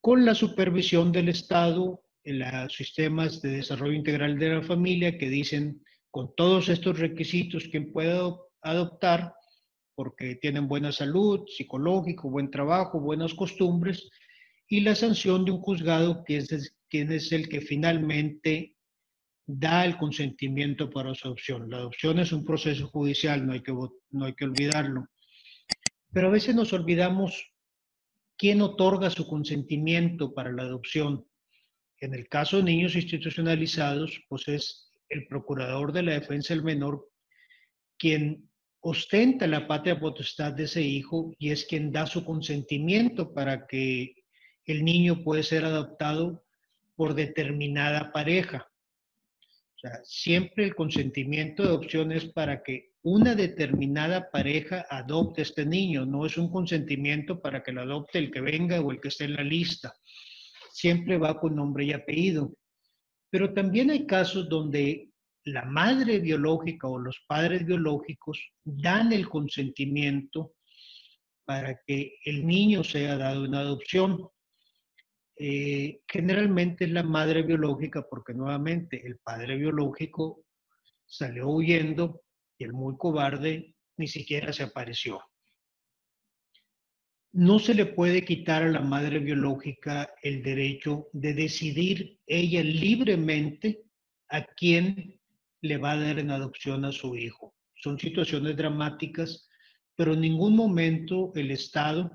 [0.00, 5.28] con la supervisión del Estado en los sistemas de desarrollo integral de la familia que
[5.28, 5.82] dicen
[6.18, 8.18] con todos estos requisitos quien puede
[8.62, 9.34] adoptar,
[9.94, 14.10] porque tienen buena salud, psicológico, buen trabajo, buenas costumbres,
[14.66, 18.74] y la sanción de un juzgado que es, quien es el que finalmente
[19.46, 21.70] da el consentimiento para su adopción.
[21.70, 23.72] La adopción es un proceso judicial, no hay que,
[24.10, 25.06] no hay que olvidarlo.
[26.12, 27.48] Pero a veces nos olvidamos
[28.36, 31.24] quién otorga su consentimiento para la adopción.
[32.00, 37.08] En el caso de niños institucionalizados, pues es el procurador de la defensa del menor
[37.98, 38.48] quien
[38.80, 44.14] ostenta la patria potestad de ese hijo y es quien da su consentimiento para que
[44.64, 46.44] el niño puede ser adoptado
[46.94, 48.68] por determinada pareja.
[49.76, 55.64] O sea, siempre el consentimiento de adopción es para que una determinada pareja adopte este
[55.64, 59.08] niño, no es un consentimiento para que lo adopte el que venga o el que
[59.08, 59.94] esté en la lista.
[60.72, 62.52] Siempre va con nombre y apellido.
[63.30, 65.10] Pero también hay casos donde
[65.44, 70.54] la madre biológica o los padres biológicos dan el consentimiento
[71.44, 74.28] para que el niño sea dado en adopción.
[75.36, 80.44] Eh, generalmente es la madre biológica porque nuevamente el padre biológico
[81.06, 82.22] salió huyendo
[82.58, 85.20] y el muy cobarde ni siquiera se apareció.
[87.32, 93.82] No se le puede quitar a la madre biológica el derecho de decidir ella libremente
[94.30, 95.20] a quién
[95.60, 97.54] le va a dar en adopción a su hijo.
[97.74, 99.48] Son situaciones dramáticas,
[99.94, 102.10] pero en ningún momento el Estado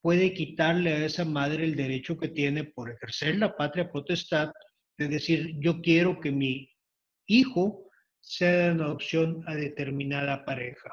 [0.00, 4.50] puede quitarle a esa madre el derecho que tiene por ejercer la patria potestad
[4.98, 6.70] de decir, yo quiero que mi
[7.26, 10.90] hijo sea en adopción a determinada pareja.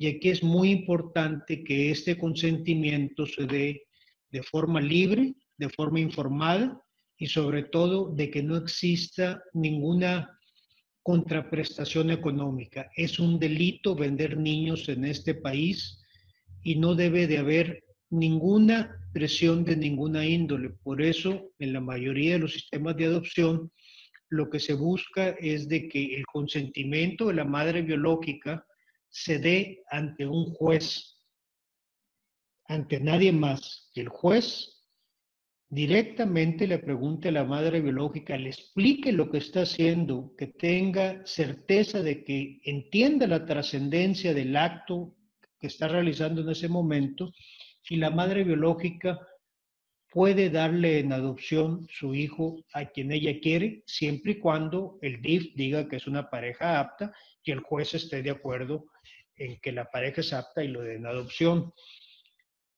[0.00, 3.82] Y aquí es muy importante que este consentimiento se dé
[4.30, 6.80] de forma libre, de forma informada
[7.18, 10.38] y sobre todo de que no exista ninguna
[11.02, 12.90] contraprestación económica.
[12.96, 16.02] Es un delito vender niños en este país
[16.62, 20.70] y no debe de haber ninguna presión de ninguna índole.
[20.82, 23.70] Por eso, en la mayoría de los sistemas de adopción,
[24.30, 28.64] lo que se busca es de que el consentimiento de la madre biológica
[29.10, 31.18] se dé ante un juez,
[32.66, 33.90] ante nadie más.
[33.92, 34.80] que el juez
[35.68, 41.24] directamente le pregunte a la madre biológica, le explique lo que está haciendo, que tenga
[41.24, 45.14] certeza de que entienda la trascendencia del acto
[45.60, 47.32] que está realizando en ese momento
[47.82, 49.20] si la madre biológica
[50.10, 55.54] puede darle en adopción su hijo a quien ella quiere, siempre y cuando el DIF
[55.54, 58.86] diga que es una pareja apta y el juez esté de acuerdo
[59.36, 61.72] en que la pareja es apta y lo den adopción.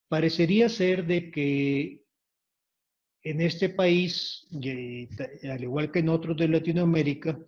[0.08, 2.02] Parecería ser de que
[3.22, 7.38] en este país, al igual que en otros de Latinoamérica,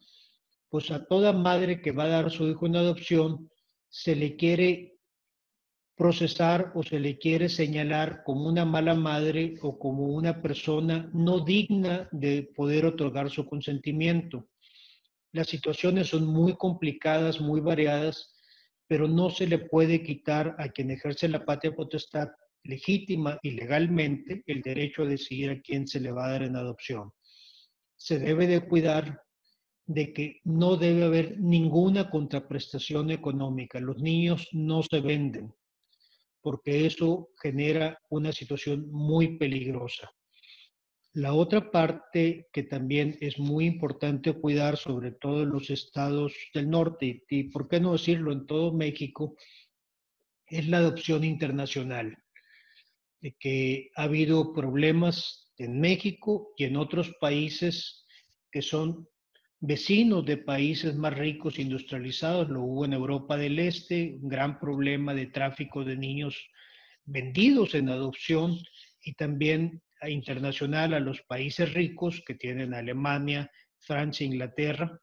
[0.70, 3.50] pues a toda madre que va a dar su hijo en adopción
[3.88, 4.93] se le quiere
[5.96, 11.40] procesar o se le quiere señalar como una mala madre o como una persona no
[11.40, 14.48] digna de poder otorgar su consentimiento.
[15.32, 18.34] Las situaciones son muy complicadas, muy variadas,
[18.88, 22.28] pero no se le puede quitar a quien ejerce la patria potestad
[22.64, 26.56] legítima y legalmente el derecho a decidir a quién se le va a dar en
[26.56, 27.12] adopción.
[27.96, 29.22] Se debe de cuidar
[29.86, 33.78] de que no debe haber ninguna contraprestación económica.
[33.80, 35.54] Los niños no se venden
[36.44, 40.12] porque eso genera una situación muy peligrosa.
[41.14, 46.68] La otra parte que también es muy importante cuidar, sobre todo en los estados del
[46.68, 49.36] norte y, por qué no decirlo, en todo México,
[50.46, 52.14] es la adopción internacional.
[53.22, 58.04] De que ha habido problemas en México y en otros países
[58.52, 59.08] que son
[59.66, 65.14] vecinos de países más ricos industrializados, lo hubo en Europa del Este, un gran problema
[65.14, 66.36] de tráfico de niños
[67.06, 68.58] vendidos en adopción
[69.02, 75.00] y también internacional a los países ricos que tienen Alemania, Francia, Inglaterra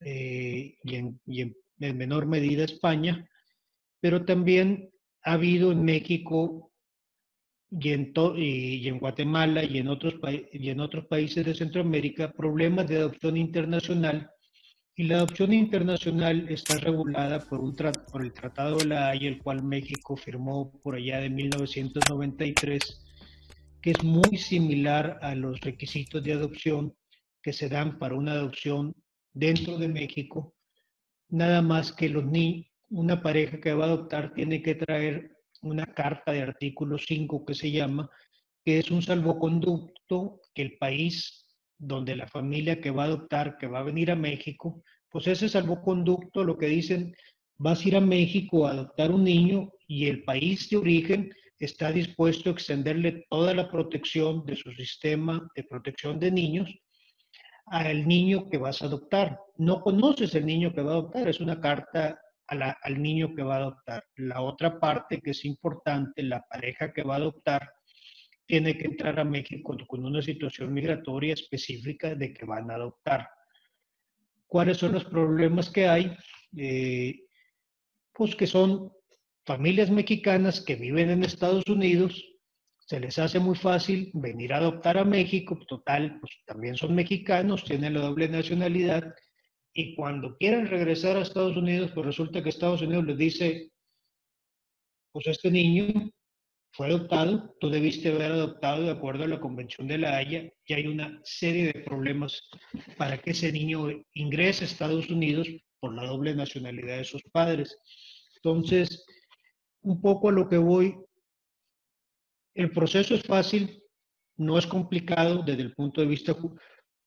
[0.00, 0.96] eh, y,
[1.40, 3.28] en, menor medida España,
[4.00, 4.90] pero también
[5.24, 6.72] ha habido en México
[7.80, 10.14] y en, y, en Guatemala y en, otros
[10.52, 14.30] y en otros países de Centroamérica problemas de adopción internacional.
[14.96, 19.42] Y la adopción internacional está regulada por, un por el Tratado de la Haya, el
[19.42, 23.02] cual México firmó por allá de 1993,
[23.82, 26.94] que es muy similar a los requisitos de adopción
[27.42, 28.94] que se dan para una adopción
[29.32, 30.54] dentro de México,
[31.28, 35.33] nada más que los ni una pareja que va a adoptar tiene que traer
[35.64, 38.10] una carta de artículo 5 que se llama,
[38.64, 41.46] que es un salvoconducto que el país
[41.78, 45.48] donde la familia que va a adoptar, que va a venir a México, pues ese
[45.48, 47.14] salvoconducto lo que dicen,
[47.56, 51.92] vas a ir a México a adoptar un niño y el país de origen está
[51.92, 56.74] dispuesto a extenderle toda la protección de su sistema de protección de niños
[57.66, 59.38] al niño que vas a adoptar.
[59.56, 63.56] No conoces el niño que va a adoptar, es una carta al niño que va
[63.56, 64.04] a adoptar.
[64.16, 67.72] La otra parte que es importante, la pareja que va a adoptar,
[68.46, 73.28] tiene que entrar a México con una situación migratoria específica de que van a adoptar.
[74.46, 76.16] ¿Cuáles son los problemas que hay?
[76.56, 77.20] Eh,
[78.12, 78.92] pues que son
[79.44, 82.22] familias mexicanas que viven en Estados Unidos,
[82.86, 87.64] se les hace muy fácil venir a adoptar a México, total, pues también son mexicanos,
[87.64, 89.14] tienen la doble nacionalidad,
[89.74, 93.72] y cuando quieren regresar a Estados Unidos, pues resulta que Estados Unidos les dice,
[95.12, 96.10] pues este niño
[96.72, 100.74] fue adoptado, tú debiste haber adoptado de acuerdo a la Convención de la Haya, y
[100.74, 102.40] hay una serie de problemas
[102.96, 105.48] para que ese niño ingrese a Estados Unidos
[105.80, 107.76] por la doble nacionalidad de sus padres.
[108.36, 109.04] Entonces,
[109.82, 110.94] un poco a lo que voy,
[112.54, 113.82] el proceso es fácil,
[114.36, 116.36] no es complicado desde el punto de vista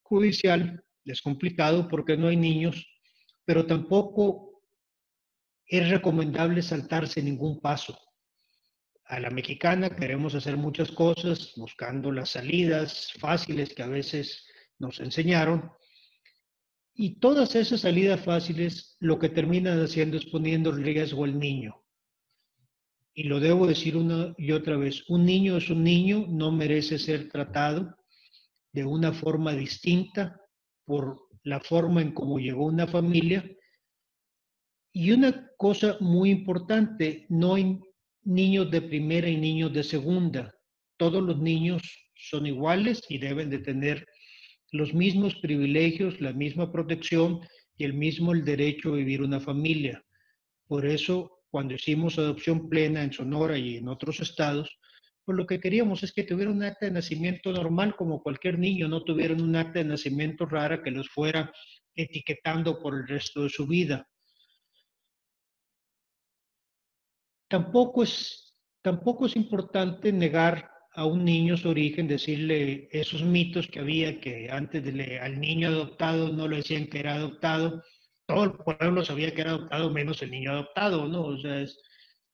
[0.02, 2.86] judicial, es complicado porque no hay niños,
[3.46, 4.62] pero tampoco
[5.66, 7.98] es recomendable saltarse ningún paso
[9.08, 14.46] a la mexicana queremos hacer muchas cosas buscando las salidas fáciles que a veces
[14.80, 15.72] nos enseñaron.
[16.94, 21.84] Y todas esas salidas fáciles lo que terminan haciendo es poniendo en riesgo al niño.
[23.14, 27.00] Y lo debo decir una y otra vez, un niño es un niño, no merece
[27.00, 27.96] ser tratado
[28.74, 30.40] de una forma distinta
[30.88, 33.46] por la forma en cómo llegó una familia.
[34.94, 37.56] Y una cosa muy importante, no,
[38.24, 40.56] niños de primera y niños de segunda.
[40.98, 41.84] Todos los niños
[42.16, 44.08] son iguales y deben de tener
[44.72, 47.42] los mismos privilegios, la misma protección
[47.78, 50.02] y el mismo el derecho a vivir una familia.
[50.68, 54.70] Por eso, cuando hicimos adopción plena en Sonora y en otros estados,
[55.28, 58.88] pues lo que queríamos es que tuvieran un acta de nacimiento normal como cualquier niño,
[58.88, 61.52] no tuvieran un acta de nacimiento rara que los fuera
[61.94, 64.08] etiquetando por el resto de su vida.
[67.50, 73.80] Tampoco es, tampoco es importante negar a un niño su origen, decirle esos mitos que
[73.80, 77.84] había que antes de al niño adoptado no le decían que era adoptado,
[78.26, 81.24] todo el pueblo sabía que era adoptado menos el niño adoptado, ¿no?
[81.24, 81.66] O sea,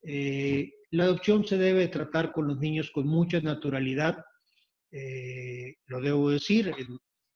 [0.04, 4.24] eh, la adopción se debe tratar con los niños con mucha naturalidad,
[4.92, 6.72] eh, lo debo decir,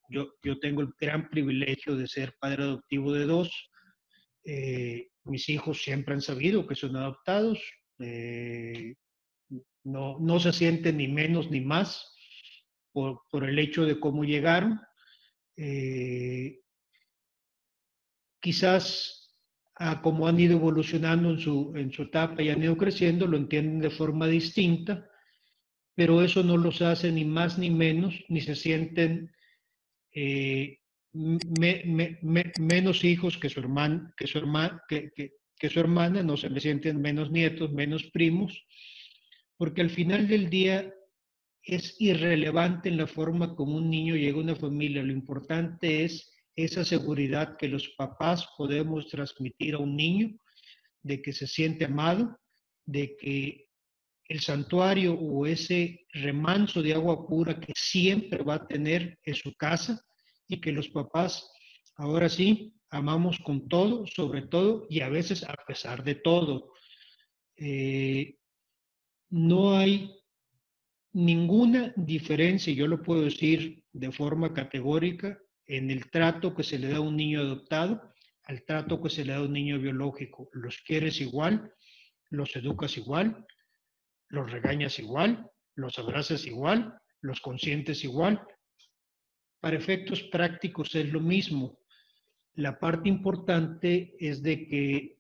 [0.08, 3.50] yo, tengo el gran privilegio de ser padre adoptivo de dos,
[4.44, 7.58] eh, mis hijos siempre han sabido que son adoptados,
[7.98, 8.94] eh,
[9.82, 12.14] no, se sienten ni menos ni más
[12.92, 14.80] por, por el hecho de cómo llegaron.
[15.56, 16.60] Eh,
[18.40, 19.27] quizás
[19.78, 23.36] a como han ido evolucionando en su, en su etapa y han ido creciendo, lo
[23.36, 25.08] entienden de forma distinta,
[25.94, 29.30] pero eso no los hace ni más ni menos, ni se sienten
[30.12, 30.78] eh,
[31.12, 36.60] menos hijos que su hermana, que su hermana, que, que, su hermana, no se le
[36.60, 38.64] sienten menos nietos, menos primos,
[39.56, 40.92] porque al final del día
[41.62, 45.02] es irrelevante en la forma como un niño llega a una familia.
[45.02, 46.32] Lo importante es
[46.64, 50.36] esa seguridad que los papás podemos transmitir a un niño
[51.02, 52.38] de que se siente amado,
[52.84, 53.68] de que
[54.24, 59.54] el santuario o ese remanso de agua pura que siempre va a tener en su
[59.54, 60.02] casa,
[60.48, 61.50] y que los papás,
[61.96, 66.72] ahora sí, amamos con todo, sobre todo y a veces a pesar de todo.
[67.56, 68.36] Eh,
[69.30, 70.10] no hay
[71.12, 75.38] ninguna diferencia, yo lo puedo decir de forma categórica,
[75.68, 78.12] en el trato que se le da a un niño adoptado
[78.44, 80.48] al trato que se le da a un niño biológico.
[80.54, 81.70] Los quieres igual,
[82.30, 83.46] los educas igual,
[84.28, 88.42] los regañas igual, los abrazas igual, los consientes igual,
[89.60, 91.78] para efectos prácticos es lo mismo.
[92.54, 95.18] La parte importante es de que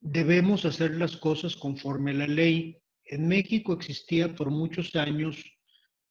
[0.00, 2.82] debemos hacer las cosas conforme a la ley.
[3.04, 5.44] En México existía por muchos años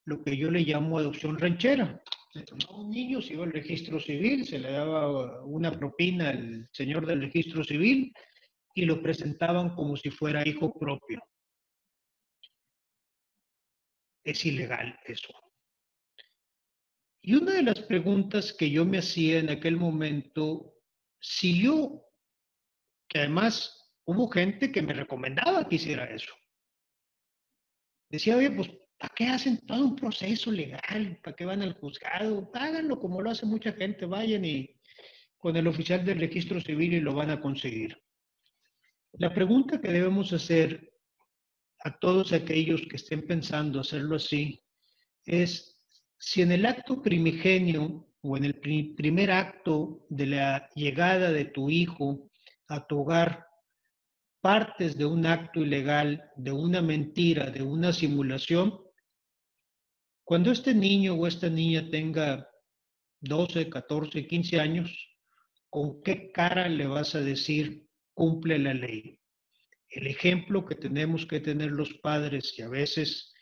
[0.06, 2.02] lo que yo le llamo adopción ranchera.
[2.32, 6.70] Se tomaba un niño, se iba al registro civil, se le daba una propina al
[6.72, 8.14] señor del registro civil
[8.74, 11.22] y lo presentaban como si fuera hijo propio.
[14.24, 15.34] Es ilegal eso.
[17.22, 20.76] Y una de las preguntas que yo me hacía en aquel momento,
[21.20, 22.04] si yo,
[23.08, 26.36] que además hubo gente que me recomendaba que hiciera eso,
[28.10, 31.20] decía, oye, pues, ¿para qué hacen todo un proceso legal?
[31.24, 32.50] ¿Para qué van al juzgado?
[32.54, 34.76] Háganlo como lo hace mucha gente, vayan y
[35.38, 37.98] con el oficial del registro civil y lo van a conseguir.
[39.14, 40.92] La pregunta que debemos hacer
[41.84, 44.62] a todos aquellos que estén pensando hacerlo así
[45.26, 45.80] es,
[46.18, 51.70] si en el acto primigenio o en el primer acto de la llegada de tu
[51.70, 52.32] hijo
[52.68, 53.46] a tu hogar
[54.42, 58.85] partes de un acto ilegal, de una mentira, de una simulación,
[60.26, 62.50] cuando este niño o esta niña tenga
[63.22, 65.16] 12, 14, 15 años,
[65.70, 69.20] ¿con qué cara le vas a decir cumple la ley?
[69.88, 73.34] El ejemplo que tenemos que tener los padres y a veces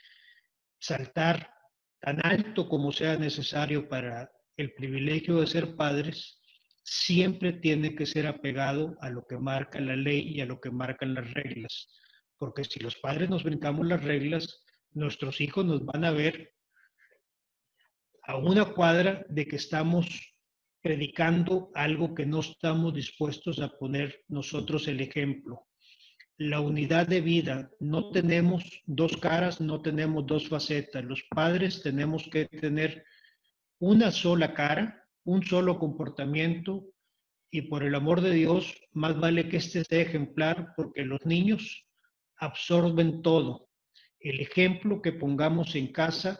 [0.77, 1.53] saltar
[2.01, 6.41] tan alto como sea necesario para el privilegio de ser padres,
[6.83, 10.69] siempre tiene que ser apegado a lo que marca la ley y a lo que
[10.69, 11.87] marcan las reglas.
[12.37, 16.53] Porque si los padres nos brincamos las reglas, nuestros hijos nos van a ver
[18.25, 20.33] a una cuadra de que estamos
[20.81, 25.67] predicando algo que no estamos dispuestos a poner nosotros el ejemplo.
[26.37, 31.03] La unidad de vida, no tenemos dos caras, no tenemos dos facetas.
[31.03, 33.05] Los padres tenemos que tener
[33.79, 36.85] una sola cara, un solo comportamiento
[37.51, 41.85] y por el amor de Dios, más vale que este sea ejemplar porque los niños
[42.37, 43.69] absorben todo.
[44.19, 46.39] El ejemplo que pongamos en casa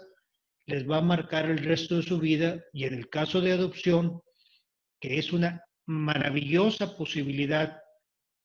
[0.65, 4.21] les va a marcar el resto de su vida y en el caso de adopción,
[4.99, 7.81] que es una maravillosa posibilidad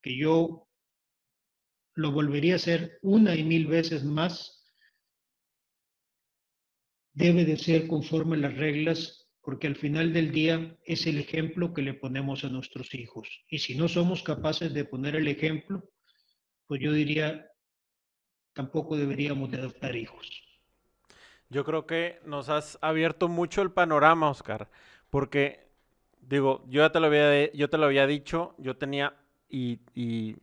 [0.01, 0.67] que yo
[1.95, 4.65] lo volvería a hacer una y mil veces más,
[7.13, 11.73] debe de ser conforme a las reglas, porque al final del día es el ejemplo
[11.73, 13.27] que le ponemos a nuestros hijos.
[13.49, 15.89] Y si no somos capaces de poner el ejemplo,
[16.67, 17.49] pues yo diría,
[18.53, 20.48] tampoco deberíamos de adoptar hijos.
[21.49, 24.69] Yo creo que nos has abierto mucho el panorama, Oscar,
[25.09, 25.67] porque
[26.21, 29.15] digo, yo ya te lo había, yo te lo había dicho, yo tenía
[29.49, 30.37] y, y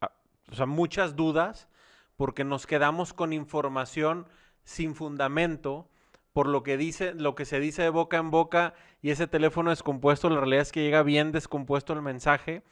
[0.00, 0.10] ah,
[0.50, 1.68] o sea, muchas dudas
[2.16, 4.26] porque nos quedamos con información
[4.64, 5.88] sin fundamento
[6.32, 9.70] por lo que dice, lo que se dice de boca en boca y ese teléfono
[9.70, 12.62] descompuesto, la realidad es que llega bien descompuesto el mensaje.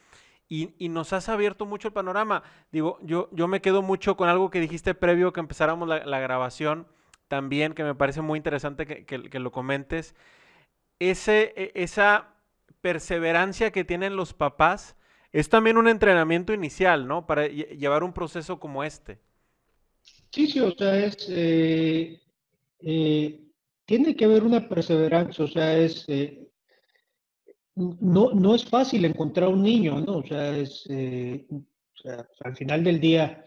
[0.48, 2.44] Y, y, nos has abierto mucho el panorama.
[2.70, 6.20] Digo, yo, yo me quedo mucho con algo que dijiste previo que empezáramos la, la
[6.20, 6.86] grabación,
[7.28, 10.14] también, que me parece muy interesante que, lo comentes,
[10.98, 12.34] ese, e, esa
[12.80, 14.96] perseverancia que tienen los papás
[15.32, 17.26] es también un entrenamiento inicial, ¿no?
[17.26, 19.18] Para llevar un proceso como este.
[20.30, 22.20] Sí, sí, o sea, es, eh,
[22.80, 23.40] eh,
[23.84, 26.48] tiene que haber una perseverancia, o sea, es, eh,
[27.74, 30.18] no, no es fácil encontrar un niño, ¿no?
[30.18, 33.44] O sea, es, o sea, al final del día,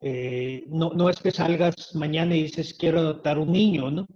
[0.00, 4.06] eh, no, no, es que salgas mañana y dices quiero adoptar un niño, ¿no?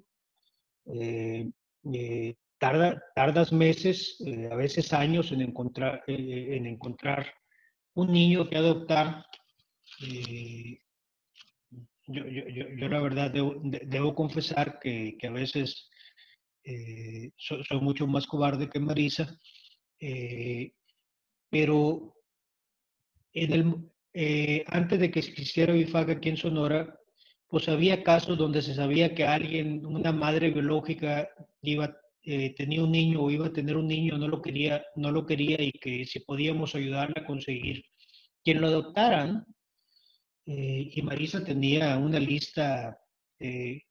[0.87, 1.51] Eh,
[1.95, 4.19] eh, tarda, tardas meses,
[4.51, 7.33] a veces años en encontrar, en encontrar
[7.95, 9.25] un niño que adoptar.
[12.07, 15.89] Yo, yo, yo, la verdad debo, confesar que, que, a veces
[17.37, 19.39] soy, soy, mucho más cobarde que Marisa,
[21.51, 22.15] pero
[23.33, 26.99] en el, eh, antes de que existiera BIFAC aquí en Sonora,
[27.49, 31.29] pues había casos donde se sabía que alguien, una madre biológica,
[31.63, 35.11] iba, eh, tenía un niño o iba a tener un niño, no lo quería, no
[35.11, 37.85] lo quería y que si podíamos ayudarle a conseguir
[38.45, 39.45] quien lo adoptaran.
[40.47, 42.99] Eh, y Marisa tenía una lista
[43.39, 43.85] de,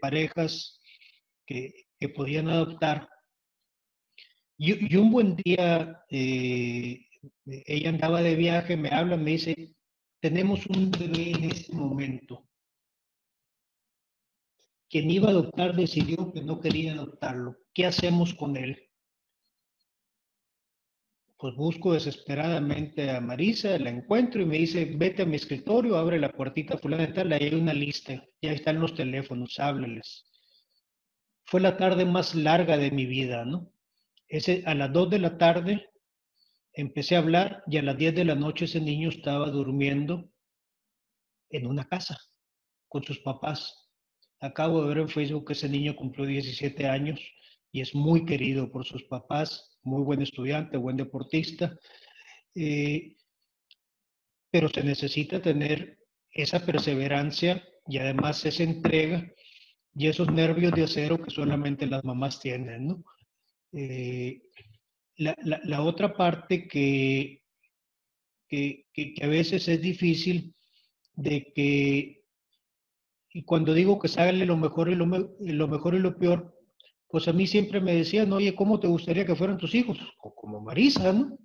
[0.00, 0.78] parejas
[1.46, 3.08] que, podían adoptar.
[4.58, 6.04] Y, y, un buen día
[7.44, 9.74] ella andaba de viaje, me habla, me dice,
[10.20, 12.46] tenemos un bebé en este momento.
[14.88, 17.56] Quien iba a adoptar decidió que no quería adoptarlo.
[17.74, 18.88] ¿Qué hacemos con él?
[21.38, 26.18] Pues busco desesperadamente a Marisa, la encuentro y me dice, vete a mi escritorio, abre
[26.18, 30.24] la puertita fulana tal, ahí hay una lista, ya están los teléfonos, háblales.
[31.44, 33.70] Fue la tarde más larga de mi vida, ¿no?
[34.28, 35.90] Ese, a las dos de la tarde
[36.78, 40.30] Empecé a hablar y a las 10 de la noche ese niño estaba durmiendo
[41.48, 42.18] en una casa
[42.86, 43.88] con sus papás.
[44.40, 47.18] Acabo de ver en Facebook que ese niño cumplió 17 años
[47.72, 51.74] y es muy querido por sus papás, muy buen estudiante, buen deportista.
[52.54, 53.16] Eh,
[54.50, 55.98] pero se necesita tener
[56.30, 59.26] esa perseverancia y además esa entrega
[59.94, 63.04] y esos nervios de acero que solamente las mamás tienen, ¿no?
[63.72, 64.42] Eh,
[65.16, 67.42] la, otra parte que,
[68.48, 68.84] que,
[69.22, 70.54] a veces es difícil
[71.14, 72.24] de que,
[73.32, 76.54] y cuando digo que sale lo mejor y lo, lo mejor y lo peor,
[77.08, 79.98] pues a mí siempre me decían, oye, ¿cómo te gustaría que fueran tus hijos?
[80.18, 81.38] como Marisa, ¿no?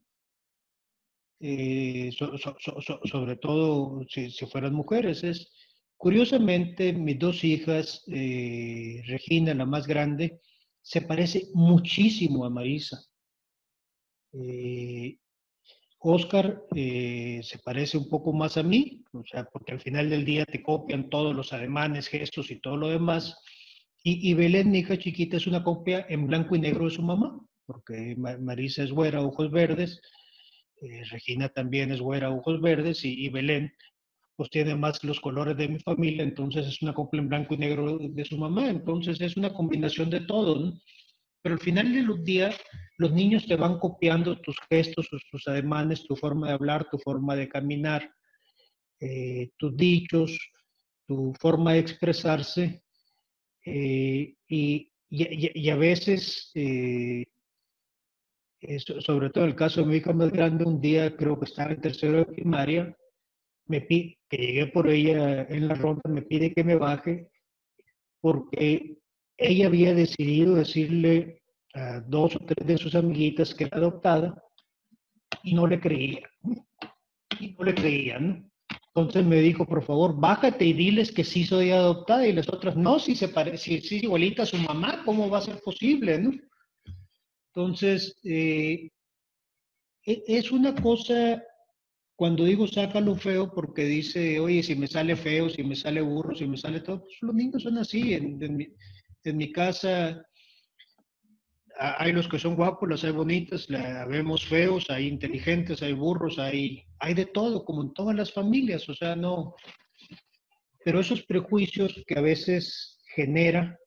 [1.44, 5.24] Eh, sobre todo si, fueran mujeres.
[5.24, 5.52] Es,
[5.98, 10.40] curiosamente, mis dos hijas, eh, Regina, la más grande,
[10.82, 13.02] se parece muchísimo a Marisa.
[14.34, 15.18] Eh,
[16.04, 20.26] Oscar eh, se parece un poco más a mí, o sea, porque al final del
[20.26, 23.38] día te copian todos los ademanes, gestos y todo lo demás.
[24.04, 27.40] Y, Belén, mi hija chiquita, es una copia en blanco y negro de su mamá,
[27.68, 30.02] porque Marisa es güera, ojos verdes,
[30.82, 33.72] eh, Regina también es güera, ojos verdes, y, Belén
[34.36, 37.58] pues tiene más los colores de mi familia, entonces es una copia en blanco y
[37.58, 40.74] negro de su mamá, entonces es una combinación de todo, ¿no?
[41.42, 42.56] Pero al final de los días,
[42.98, 47.36] los niños te van copiando tus gestos, tus ademanes, tu forma de hablar, tu forma
[47.36, 48.14] de caminar,
[49.00, 50.38] eh, tus dichos,
[51.08, 52.84] tu forma de expresarse.
[53.66, 54.92] Eh, y,
[55.70, 57.26] a veces, eh,
[59.00, 61.72] sobre todo en el caso de mi hija más grande, un día creo que estaba
[61.72, 62.96] en tercero de primaria,
[63.66, 67.30] me pide, que llegué por ella en la ronda, me pide que me baje
[68.22, 69.01] porque
[69.42, 71.42] ella había decidido decirle
[71.74, 74.44] a dos o tres de sus amiguitas que era adoptada
[75.44, 76.24] y no le creían.
[77.40, 78.52] Y no le creían.
[78.94, 82.28] Entonces me dijo, por favor, bájate y diles que sí soy adoptada.
[82.28, 85.40] Y las otras, no, si se parece, si es igualita a su mamá, ¿cómo va
[85.40, 86.20] a ser posible?
[86.20, 86.32] ¿no?
[87.54, 88.90] Entonces, eh,
[90.06, 91.42] e, es una cosa,
[92.16, 96.36] cuando digo sácalo feo, porque dice, oye, si me sale feo, si me sale burro,
[96.36, 98.14] si me sale todo, pues los niños son así.
[99.26, 100.26] Mi casa
[101.78, 106.38] hay los que son guapos, los hay bonitas, la vemos feos, hay inteligentes, hay burros,
[106.38, 109.56] hay, hay de todo, como en todas las familias, o sea, no.
[110.84, 113.80] Pero esos prejuicios que a veces genera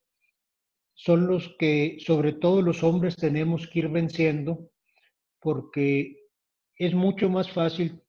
[0.95, 4.71] son los que sobre todo los hombres tenemos que ir venciendo
[5.41, 6.17] porque
[6.77, 8.01] es mucho más fácil,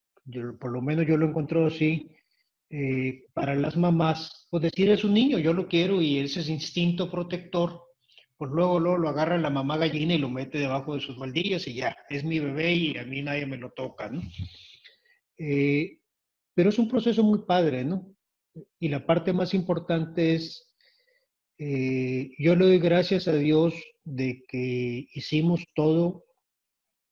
[0.59, 2.14] por lo menos yo lo encontrado así,
[2.69, 7.11] eh, para las mamás, pues decir es un niño, yo lo quiero y ese instinto
[7.11, 7.81] protector,
[8.37, 11.67] pues luego, luego lo agarra la mamá gallina y lo mete debajo de sus baldillas
[11.67, 14.21] y ya, es mi bebé y a mí nadie me lo toca, ¿no?
[15.37, 15.99] Eh,
[16.53, 18.15] pero es un proceso muy padre, ¿no?
[18.79, 20.73] Y la parte más importante es,
[21.57, 26.25] eh, yo le doy gracias a Dios de que hicimos todo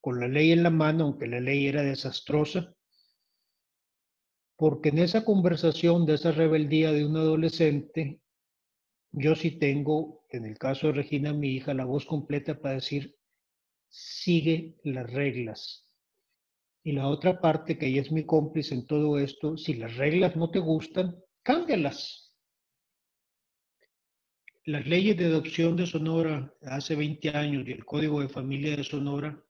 [0.01, 2.75] con la ley en la mano, aunque la ley era desastrosa,
[4.63, 8.21] porque en esa conversación de esa rebeldía de un adolescente,
[9.11, 13.13] yo sí tengo, en el caso de Regina, mi hija, la voz completa para decir,
[13.89, 15.85] sigue las reglas.
[16.81, 20.37] Y la otra parte, que ella es mi cómplice en todo esto, si las reglas
[20.37, 22.33] no te gustan, cámbialas.
[24.63, 28.85] Las leyes de adopción de Sonora hace 20 años y el Código de Familia de
[28.85, 29.43] Sonora,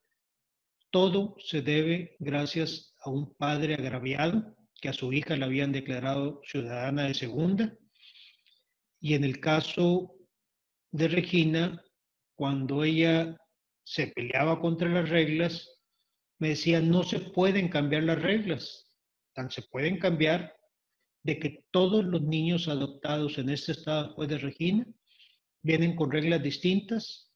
[0.89, 6.41] todo se debe gracias a un padre agraviado que a su hija la habían declarado
[6.43, 7.73] ciudadana de segunda.
[8.99, 10.13] Y en el caso
[10.91, 11.81] de Regina,
[12.35, 13.37] cuando ella
[13.85, 15.79] se peleaba contra las reglas,
[16.37, 18.93] me decía, no se pueden cambiar las reglas,
[19.31, 20.53] tan se pueden cambiar
[21.23, 24.85] de que todos los niños adoptados en este estado después de Regina
[25.61, 27.31] vienen con reglas distintas,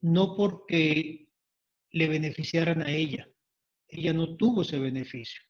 [0.00, 1.28] no porque
[1.90, 3.28] le beneficiaran a ella,
[3.86, 5.42] ella no tuvo ese beneficio,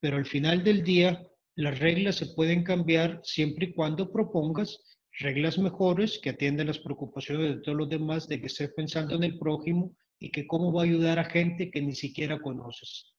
[0.00, 5.58] pero al final del día las reglas se pueden cambiar siempre y cuando propongas reglas
[5.58, 9.38] mejores que atiendan las preocupaciones de todos los demás, de que estés pensando en el
[9.38, 13.12] prójimo y que cómo va a ayudar a gente que ni siquiera conoces.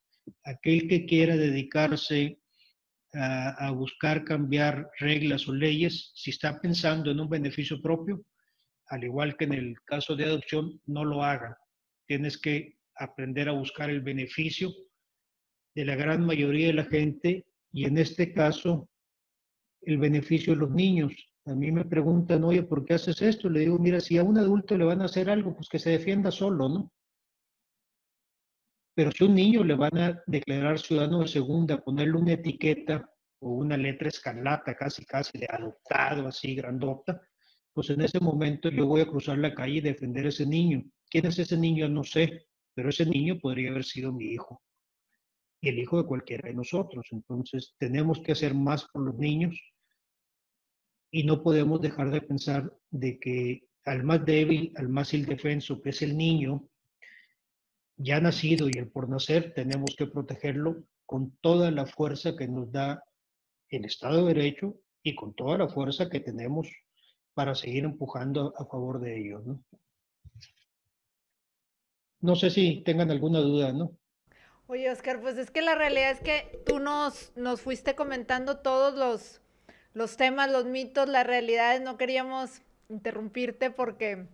[0.44, 2.40] Aquel que quiera dedicarse
[3.14, 8.24] a, a, buscar cambiar reglas o leyes, si está pensando en un beneficio propio,
[8.88, 11.58] al igual que en el caso de adopción, no lo haga.
[12.08, 14.72] Tienes que aprender a buscar el beneficio
[15.80, 18.90] de la gran mayoría de la gente y en este caso
[19.82, 21.14] el beneficio de los niños.
[21.46, 23.50] A mí me preguntan, oye, ¿por qué haces esto?
[23.50, 25.92] Le digo, mira, si a un adulto le van a hacer algo, pues que se
[25.92, 26.92] defienda solo, ¿no?
[28.94, 33.10] Pero si a un niño le van a declarar ciudadano de segunda, ponerle una etiqueta
[33.40, 37.22] o una letra escarlata, casi, casi de adoptado, así, grandota,
[37.72, 40.84] pues en ese momento yo voy a cruzar la calle y defender a ese niño.
[41.10, 41.88] ¿Quién es ese niño?
[41.88, 44.62] No sé, pero ese niño podría haber sido mi hijo
[45.62, 47.08] y el hijo de cualquiera de nosotros.
[47.12, 49.60] Entonces, tenemos que hacer más por los niños
[51.12, 55.90] y no podemos dejar de pensar de que al más débil, al más indefenso, que
[55.90, 56.68] es el niño,
[57.98, 62.72] ya nacido y el por nacer, tenemos que protegerlo con toda la fuerza que nos
[62.72, 63.04] da
[63.70, 66.70] el Estado de Derecho y con toda la fuerza que tenemos
[67.34, 69.46] para seguir empujando a favor de ellos.
[69.46, 69.64] ¿no?
[72.22, 73.98] no sé si tengan alguna duda, ¿no?
[74.70, 78.94] Oye, Oscar, pues es que la realidad es que tú nos, nos fuiste comentando todos
[78.94, 79.42] los,
[79.96, 81.82] los temas, los mitos, las realidades.
[81.82, 84.28] No queríamos interrumpirte porque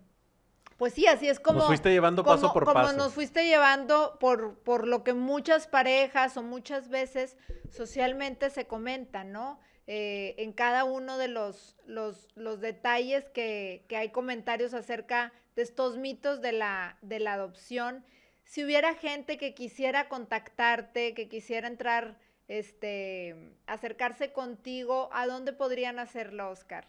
[0.76, 1.60] Pues sí, así es como...
[1.60, 2.94] Nos fuiste llevando paso por como paso.
[2.98, 7.38] nos fuiste llevando por, por lo que muchas parejas o muchas veces
[7.70, 9.58] socialmente se comentan, ¿no?
[9.86, 15.62] Eh, en cada uno de los, los, los detalles que, que, hay comentarios acerca de
[15.62, 18.04] estos mitos de la, de la adopción.
[18.46, 22.16] Si hubiera gente que quisiera contactarte, que quisiera entrar,
[22.48, 23.34] este,
[23.66, 26.86] acercarse contigo, ¿a dónde podrían hacerlo, Oscar?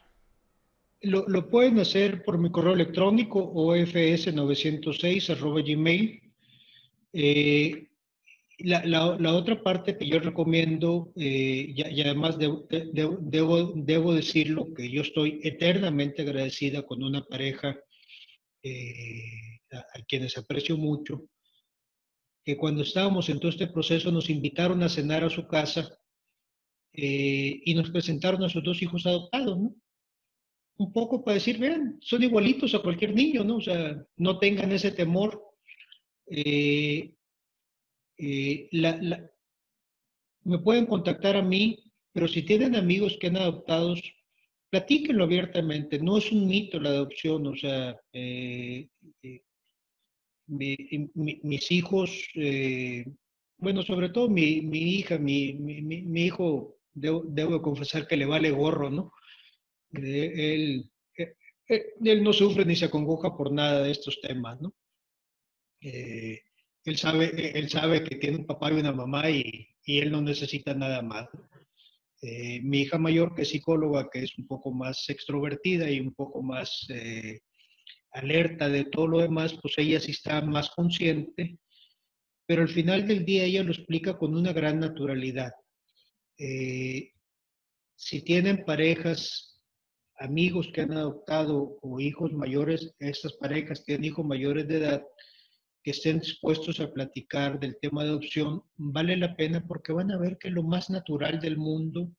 [1.02, 6.22] Lo, pueden hacer por mi correo electrónico ofs906 gmail.
[7.14, 7.88] Eh,
[8.60, 13.10] la, otra parte que yo recomiendo, eh, y, además de, de, de,
[13.76, 17.78] debo, decirlo, que yo estoy eternamente agradecida con una pareja
[18.62, 21.24] eh, a, quienes aprecio mucho,
[22.48, 26.00] que cuando estábamos en todo este proceso nos invitaron a cenar a su casa
[26.94, 29.76] eh, y nos presentaron a sus dos hijos adoptados, ¿no?
[30.78, 33.58] un poco para decir, vean, son igualitos a cualquier niño, ¿no?
[33.58, 35.44] O sea, no tengan ese temor.
[36.26, 37.16] Eh,
[38.18, 38.70] eh,
[40.46, 41.78] me pueden contactar a mí,
[42.14, 43.94] pero si tienen amigos que han adoptado,
[44.70, 46.00] platíquenlo abiertamente.
[46.00, 48.88] No es un mito la adopción, o sea, eh,
[50.48, 50.76] mi,
[51.14, 52.28] mi, mis hijos,
[53.58, 55.50] bueno, sobre todo mi, mi hija, mi,
[56.16, 59.12] hijo, debo, debo confesar que le vale gorro, ¿no?
[59.94, 60.90] él,
[61.68, 64.74] él, no sufre ni se acongoja por nada de estos temas, ¿no?
[65.82, 66.42] Eh,
[66.86, 70.22] él, sabe, él sabe que tiene un papá y una mamá y, y él no
[70.22, 71.28] necesita nada más.
[72.22, 76.14] Eh, mi hija mayor, que es psicóloga, que es un poco más extrovertida y un
[76.14, 77.42] poco más eh,
[78.18, 81.58] alerta de todo lo demás, pues ella sí está más consciente,
[82.46, 85.52] pero al final del día ella lo explica con una gran naturalidad.
[86.36, 89.58] si tienen parejas
[90.20, 95.04] amigos que han adoptado o hijos mayores, estas parejas tienen hijos mayores de edad,
[95.84, 100.18] que estén dispuestos a platicar del tema de adopción, vale la pena porque van a
[100.18, 102.12] ver que es lo más natural del mundo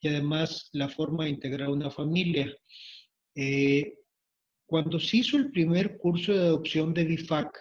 [0.00, 2.54] y además la forma de integrar una familia.
[3.34, 3.94] Eh,
[4.68, 7.58] cuando se hizo el primer curso de adopción de BIFAC,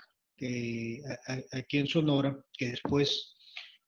[1.53, 3.37] aquí en Sonora, que después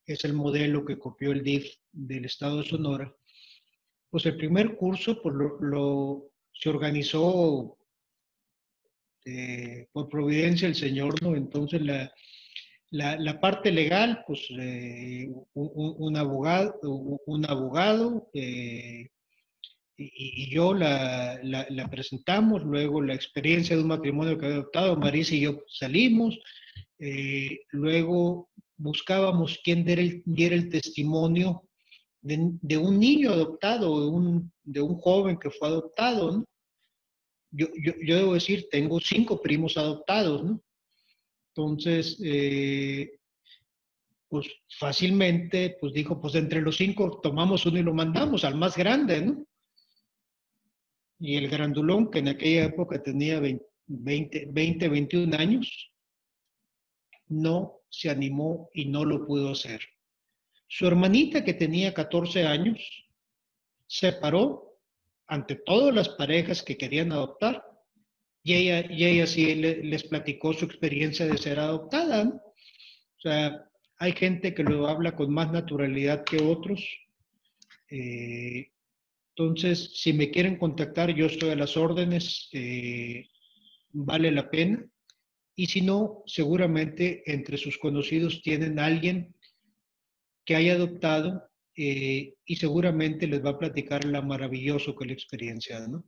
[0.05, 3.13] es el modelo que copió el DIF del estado de Sonora,
[4.09, 7.77] pues el primer curso pues lo, se organizó
[9.25, 11.35] eh, por providencia el Señor, ¿no?
[11.35, 12.09] Entonces la,
[12.89, 19.09] la, parte legal, pues eh, un, un, abogado, un abogado eh,
[19.99, 24.57] y, y, yo la, la, la, presentamos, luego la experiencia de un matrimonio que había
[24.59, 26.39] adoptado, Marisa y yo salimos,
[26.99, 31.63] eh, luego buscábamos quién diera el, diera el testimonio
[32.21, 36.45] de, de, un niño adoptado, de un, de un joven que fue adoptado, ¿no?
[37.51, 40.61] Yo, yo, yo, debo decir, tengo cinco primos adoptados, ¿no?
[41.55, 43.19] Entonces, eh,
[44.29, 44.47] pues
[44.77, 49.21] fácilmente, pues dijo, pues entre los cinco tomamos uno y lo mandamos al más grande,
[49.21, 49.45] ¿no?
[51.19, 53.65] Y el grandulón, que en aquella época tenía 20,
[54.49, 55.91] 20 21 años,
[57.27, 59.81] no se animó y no lo pudo hacer.
[60.67, 62.79] Su hermanita, que tenía 14 años,
[63.87, 64.77] se paró
[65.27, 67.63] ante todas las parejas que querían adoptar
[68.43, 72.23] y ella, y ella sí les platicó su experiencia de ser adoptada.
[72.23, 76.81] O sea, hay gente que lo habla con más naturalidad que otros.
[77.89, 78.71] Eh,
[79.39, 83.29] entonces, si me quieren contactar, yo estoy a las órdenes, eh,
[83.91, 84.85] vale la pena.
[85.55, 89.33] Y si no, seguramente entre sus conocidos tienen alguien
[90.43, 95.87] que haya adoptado eh, y seguramente les va a platicar la maravilloso que la experiencia,
[95.87, 96.03] ¿no?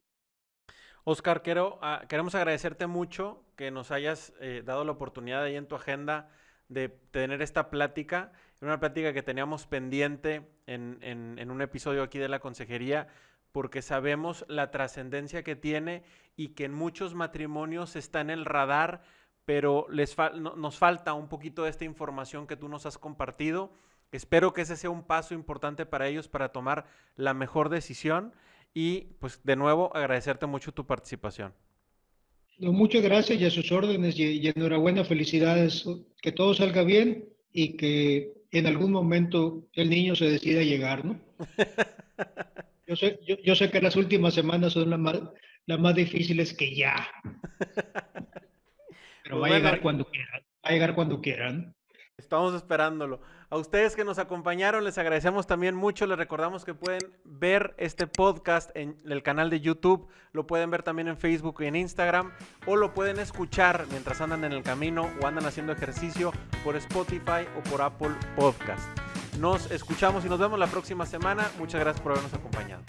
[1.06, 5.68] Oscar, quiero, uh, queremos agradecerte mucho que nos hayas eh, dado la oportunidad ahí en
[5.68, 6.30] tu agenda
[6.68, 12.40] de tener esta plática, una plática que teníamos pendiente en, un episodio aquí de la
[12.40, 13.08] consejería,
[13.52, 16.04] porque sabemos la trascendencia que tiene
[16.36, 19.02] y que en muchos matrimonios está en el radar,
[19.46, 23.74] pero les nos falta un poquito de esta información que tú nos has compartido
[24.12, 26.86] Espero que ese sea un paso importante para ellos para tomar
[27.16, 28.34] la mejor decisión
[28.74, 31.54] y pues de nuevo agradecerte mucho tu participación.
[32.60, 35.86] Muchas gracias y a sus órdenes y, enhorabuena, felicidades,
[36.22, 41.06] que todo salga bien y que en algún momento el niño se decida a llegar,
[41.06, 41.20] ¿no?
[42.88, 45.18] Yo sé, yo, yo sé que las últimas semanas son las más,
[45.66, 47.08] las más difíciles que ya.
[49.24, 51.74] Pero pues va a llegar cuando quieran, va a llegar cuando quieran.
[52.22, 53.20] Estamos esperándolo.
[53.50, 56.06] A ustedes que nos acompañaron, les agradecemos también mucho.
[56.06, 60.84] Les recordamos que pueden ver este podcast en el canal de YouTube, lo pueden ver
[60.84, 62.32] también en Facebook y en Instagram,
[62.68, 66.32] o lo pueden escuchar mientras andan en el camino o andan haciendo ejercicio
[66.64, 68.88] por Spotify o por Apple Podcast.
[69.40, 71.50] Nos escuchamos y nos vemos la próxima semana.
[71.58, 72.84] Muchas gracias por habernos acompañado.